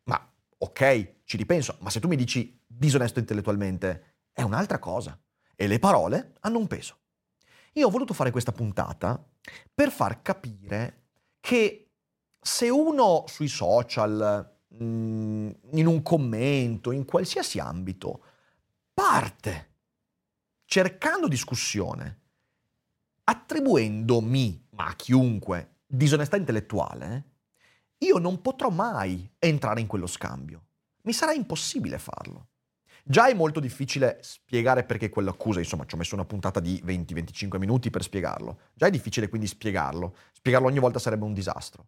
Ma 0.05 0.33
ok, 0.59 1.15
ci 1.25 1.37
ripenso, 1.37 1.77
ma 1.81 1.91
se 1.91 2.01
tu 2.01 2.09
mi 2.09 2.17
dici 2.17 2.60
disonesto 2.81 3.19
intellettualmente, 3.19 4.17
è 4.33 4.43
un'altra 4.43 4.79
cosa. 4.79 5.19
E 5.55 5.67
le 5.67 5.79
parole 5.79 6.35
hanno 6.41 6.59
un 6.59 6.67
peso. 6.67 6.99
Io 7.75 7.87
ho 7.87 7.91
voluto 7.91 8.15
fare 8.15 8.31
questa 8.31 8.53
puntata 8.53 9.23
per 9.75 9.91
far 9.91 10.23
capire 10.23 11.09
che 11.41 11.91
se 12.41 12.69
uno 12.69 13.25
sui 13.27 13.49
social 13.49 14.59
Mm, 14.83 15.51
in 15.73 15.87
un 15.87 16.01
commento, 16.03 16.93
in 16.93 17.05
qualsiasi 17.05 17.59
ambito, 17.59 18.23
parte 18.95 19.69
cercando 20.65 21.27
discussione, 21.27 22.21
attribuendomi, 23.25 24.69
ma 24.71 24.87
a 24.87 24.95
chiunque, 24.95 25.79
disonestà 25.85 26.37
intellettuale, 26.37 27.25
io 27.99 28.19
non 28.19 28.41
potrò 28.41 28.71
mai 28.71 29.29
entrare 29.39 29.81
in 29.81 29.89
quello 29.89 30.07
scambio. 30.07 30.67
Mi 31.03 31.13
sarà 31.13 31.33
impossibile 31.33 31.99
farlo. 31.99 32.50
Già 33.11 33.27
è 33.27 33.35
molto 33.35 33.59
difficile 33.59 34.19
spiegare 34.23 34.85
perché 34.85 35.09
quell'accusa, 35.09 35.59
insomma, 35.59 35.85
ci 35.85 35.97
ho 35.97 35.99
messo 35.99 36.15
una 36.15 36.25
puntata 36.25 36.61
di 36.61 36.81
20-25 36.87 37.59
minuti 37.59 37.91
per 37.91 38.05
spiegarlo. 38.05 38.61
Già 38.73 38.87
è 38.87 38.91
difficile 38.91 39.29
quindi 39.29 39.49
spiegarlo. 39.49 40.15
Spiegarlo 40.33 40.69
ogni 40.69 40.79
volta 40.79 41.01
sarebbe 41.01 41.25
un 41.25 41.35
disastro 41.35 41.87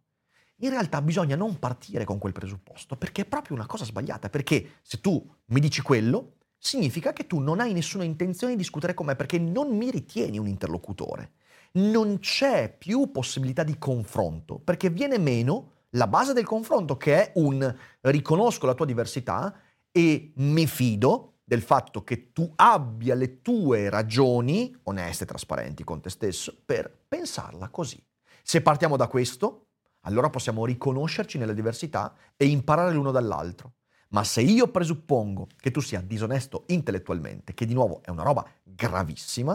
in 0.57 0.69
realtà 0.69 1.01
bisogna 1.01 1.35
non 1.35 1.59
partire 1.59 2.05
con 2.05 2.19
quel 2.19 2.31
presupposto, 2.31 2.95
perché 2.95 3.23
è 3.23 3.25
proprio 3.25 3.55
una 3.55 3.65
cosa 3.65 3.83
sbagliata, 3.83 4.29
perché 4.29 4.75
se 4.81 5.01
tu 5.01 5.25
mi 5.47 5.59
dici 5.59 5.81
quello, 5.81 6.35
significa 6.57 7.11
che 7.11 7.27
tu 7.27 7.39
non 7.39 7.59
hai 7.59 7.73
nessuna 7.73 8.05
intenzione 8.05 8.53
di 8.53 8.59
discutere 8.59 8.93
con 8.93 9.07
me, 9.07 9.15
perché 9.15 9.39
non 9.39 9.75
mi 9.75 9.91
ritieni 9.91 10.37
un 10.37 10.47
interlocutore. 10.47 11.33
Non 11.73 12.19
c'è 12.19 12.73
più 12.77 13.11
possibilità 13.11 13.63
di 13.63 13.77
confronto, 13.77 14.59
perché 14.59 14.89
viene 14.89 15.17
meno 15.17 15.71
la 15.95 16.07
base 16.07 16.31
del 16.33 16.45
confronto, 16.45 16.95
che 16.95 17.15
è 17.15 17.31
un 17.35 17.75
riconosco 18.01 18.65
la 18.65 18.73
tua 18.73 18.85
diversità 18.85 19.53
e 19.95 20.33
mi 20.37 20.65
fido 20.65 21.35
del 21.43 21.61
fatto 21.61 22.03
che 22.03 22.31
tu 22.33 22.51
abbia 22.55 23.13
le 23.13 23.41
tue 23.43 23.89
ragioni, 23.89 24.75
oneste 24.83 25.23
e 25.23 25.27
trasparenti 25.27 25.83
con 25.83 26.01
te 26.01 26.09
stesso, 26.09 26.57
per 26.65 27.05
pensarla 27.07 27.69
così. 27.69 28.03
Se 28.41 28.61
partiamo 28.61 28.97
da 28.97 29.07
questo, 29.07 29.67
allora 30.01 30.31
possiamo 30.31 30.65
riconoscerci 30.65 31.37
nelle 31.37 31.53
diversità 31.53 32.13
e 32.35 32.47
imparare 32.47 32.93
l'uno 32.93 33.11
dall'altro. 33.11 33.73
Ma 34.09 34.23
se 34.23 34.41
io 34.41 34.67
presuppongo 34.69 35.47
che 35.57 35.69
tu 35.69 35.79
sia 35.79 36.01
disonesto 36.01 36.63
intellettualmente, 36.67 37.53
che 37.53 37.65
di 37.65 37.73
nuovo 37.73 38.01
è 38.03 38.09
una 38.09 38.23
roba 38.23 38.45
gravissima, 38.63 39.53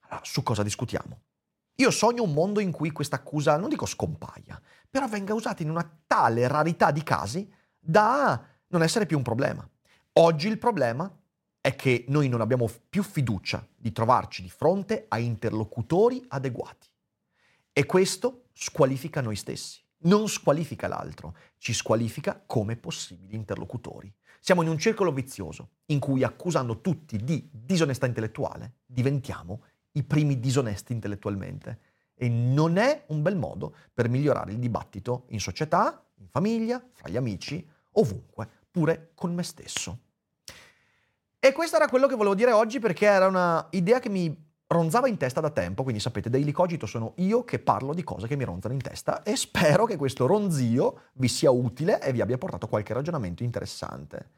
allora 0.00 0.20
su 0.24 0.42
cosa 0.42 0.64
discutiamo? 0.64 1.20
Io 1.76 1.90
sogno 1.92 2.24
un 2.24 2.32
mondo 2.32 2.58
in 2.58 2.72
cui 2.72 2.90
questa 2.90 3.16
accusa, 3.16 3.56
non 3.56 3.68
dico 3.68 3.86
scompaia, 3.86 4.60
però 4.90 5.06
venga 5.06 5.34
usata 5.34 5.62
in 5.62 5.70
una 5.70 5.88
tale 6.06 6.48
rarità 6.48 6.90
di 6.90 7.04
casi 7.04 7.48
da 7.78 8.44
non 8.68 8.82
essere 8.82 9.06
più 9.06 9.16
un 9.16 9.22
problema. 9.22 9.68
Oggi 10.14 10.48
il 10.48 10.58
problema 10.58 11.10
è 11.60 11.74
che 11.74 12.04
noi 12.08 12.28
non 12.28 12.40
abbiamo 12.40 12.70
più 12.88 13.02
fiducia 13.02 13.66
di 13.76 13.92
trovarci 13.92 14.42
di 14.42 14.50
fronte 14.50 15.06
a 15.08 15.18
interlocutori 15.18 16.24
adeguati. 16.28 16.88
E 17.72 17.86
questo 17.86 18.46
squalifica 18.52 19.20
noi 19.20 19.36
stessi, 19.36 19.80
non 19.98 20.28
squalifica 20.28 20.88
l'altro, 20.88 21.36
ci 21.58 21.72
squalifica 21.72 22.42
come 22.44 22.76
possibili 22.76 23.34
interlocutori. 23.34 24.12
Siamo 24.40 24.62
in 24.62 24.68
un 24.68 24.78
circolo 24.78 25.12
vizioso 25.12 25.70
in 25.86 25.98
cui 25.98 26.22
accusando 26.22 26.80
tutti 26.80 27.16
di 27.16 27.48
disonestà 27.52 28.06
intellettuale 28.06 28.78
diventiamo 28.86 29.62
i 29.92 30.04
primi 30.04 30.38
disonesti 30.38 30.92
intellettualmente. 30.92 31.80
e 32.20 32.28
non 32.28 32.76
è 32.78 33.04
un 33.08 33.22
bel 33.22 33.36
modo 33.36 33.76
per 33.94 34.08
migliorare 34.08 34.50
il 34.50 34.58
dibattito 34.58 35.26
in 35.28 35.38
società, 35.38 36.04
in 36.16 36.26
famiglia, 36.26 36.84
fra 36.92 37.08
gli 37.08 37.16
amici, 37.16 37.64
ovunque, 37.92 38.48
pure 38.78 39.10
con 39.14 39.34
me 39.34 39.42
stesso. 39.42 39.98
E 41.40 41.52
questo 41.52 41.76
era 41.76 41.88
quello 41.88 42.06
che 42.06 42.14
volevo 42.14 42.34
dire 42.34 42.52
oggi 42.52 42.78
perché 42.78 43.06
era 43.06 43.26
una 43.26 43.66
idea 43.70 43.98
che 43.98 44.08
mi 44.08 44.46
ronzava 44.68 45.08
in 45.08 45.16
testa 45.16 45.40
da 45.40 45.50
tempo, 45.50 45.82
quindi 45.82 46.00
sapete, 46.00 46.30
Daily 46.30 46.52
Cogito 46.52 46.86
sono 46.86 47.14
io 47.16 47.42
che 47.44 47.58
parlo 47.58 47.94
di 47.94 48.04
cose 48.04 48.28
che 48.28 48.36
mi 48.36 48.44
ronzano 48.44 48.74
in 48.74 48.82
testa 48.82 49.22
e 49.22 49.34
spero 49.34 49.84
che 49.86 49.96
questo 49.96 50.26
ronzio 50.26 51.06
vi 51.14 51.26
sia 51.26 51.50
utile 51.50 52.00
e 52.02 52.12
vi 52.12 52.20
abbia 52.20 52.38
portato 52.38 52.68
qualche 52.68 52.92
ragionamento 52.92 53.42
interessante. 53.42 54.30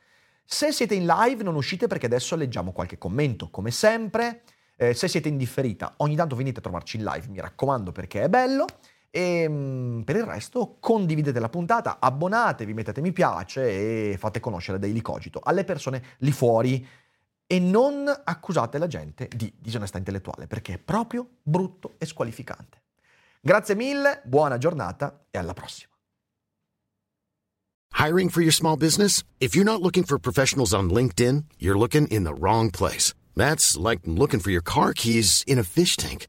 Se 0.44 0.72
siete 0.72 0.94
in 0.94 1.04
live 1.04 1.42
non 1.42 1.54
uscite 1.54 1.86
perché 1.86 2.06
adesso 2.06 2.36
leggiamo 2.36 2.72
qualche 2.72 2.96
commento, 2.96 3.50
come 3.50 3.70
sempre. 3.70 4.42
Eh, 4.76 4.94
se 4.94 5.08
siete 5.08 5.28
in 5.28 5.36
differita, 5.36 5.94
ogni 5.98 6.16
tanto 6.16 6.34
venite 6.34 6.60
a 6.60 6.62
trovarci 6.62 6.96
in 6.96 7.04
live, 7.04 7.28
mi 7.28 7.40
raccomando 7.40 7.92
perché 7.92 8.22
è 8.22 8.28
bello. 8.28 8.64
E 9.10 9.48
mm, 9.48 10.02
per 10.02 10.16
il 10.16 10.24
resto 10.24 10.76
condividete 10.78 11.38
la 11.40 11.48
puntata, 11.48 11.98
abbonatevi, 12.00 12.72
mettete 12.72 13.00
mi 13.00 13.12
piace 13.12 14.12
e 14.12 14.16
fate 14.16 14.38
conoscere 14.40 14.78
Daily 14.78 15.00
Cogito 15.00 15.40
alle 15.42 15.64
persone 15.64 16.02
lì 16.18 16.30
fuori 16.30 16.86
e 17.46 17.58
non 17.58 18.06
accusate 18.24 18.78
la 18.78 18.86
gente 18.86 19.28
di 19.34 19.52
disonestà 19.58 19.98
intellettuale 19.98 20.46
perché 20.46 20.74
è 20.74 20.78
proprio 20.78 21.28
brutto 21.42 21.94
e 21.98 22.06
squalificante. 22.06 22.82
Grazie 23.40 23.74
mille, 23.74 24.20
buona 24.24 24.56
giornata 24.58 25.26
e 25.30 25.38
alla 25.38 25.54
prossima. 25.54 25.88
Hiring 27.98 28.30
for 28.30 28.40
your 28.40 28.52
small 28.52 28.76
business? 28.76 29.24
If 29.40 29.54
you're 29.54 29.68
not 29.68 29.82
looking 29.82 30.04
for 30.04 30.18
professionals 30.18 30.72
on 30.72 30.90
LinkedIn, 30.90 31.44
you're 31.58 31.78
looking 31.78 32.06
in 32.08 32.22
the 32.22 32.32
wrong 32.32 32.70
place. 32.70 33.14
That's 33.34 33.76
like 33.76 34.02
looking 34.06 34.40
for 34.40 34.50
your 34.50 34.62
car 34.62 34.92
keys 34.92 35.42
in 35.46 35.58
a 35.58 35.64
fish 35.64 35.96
tank. 35.96 36.28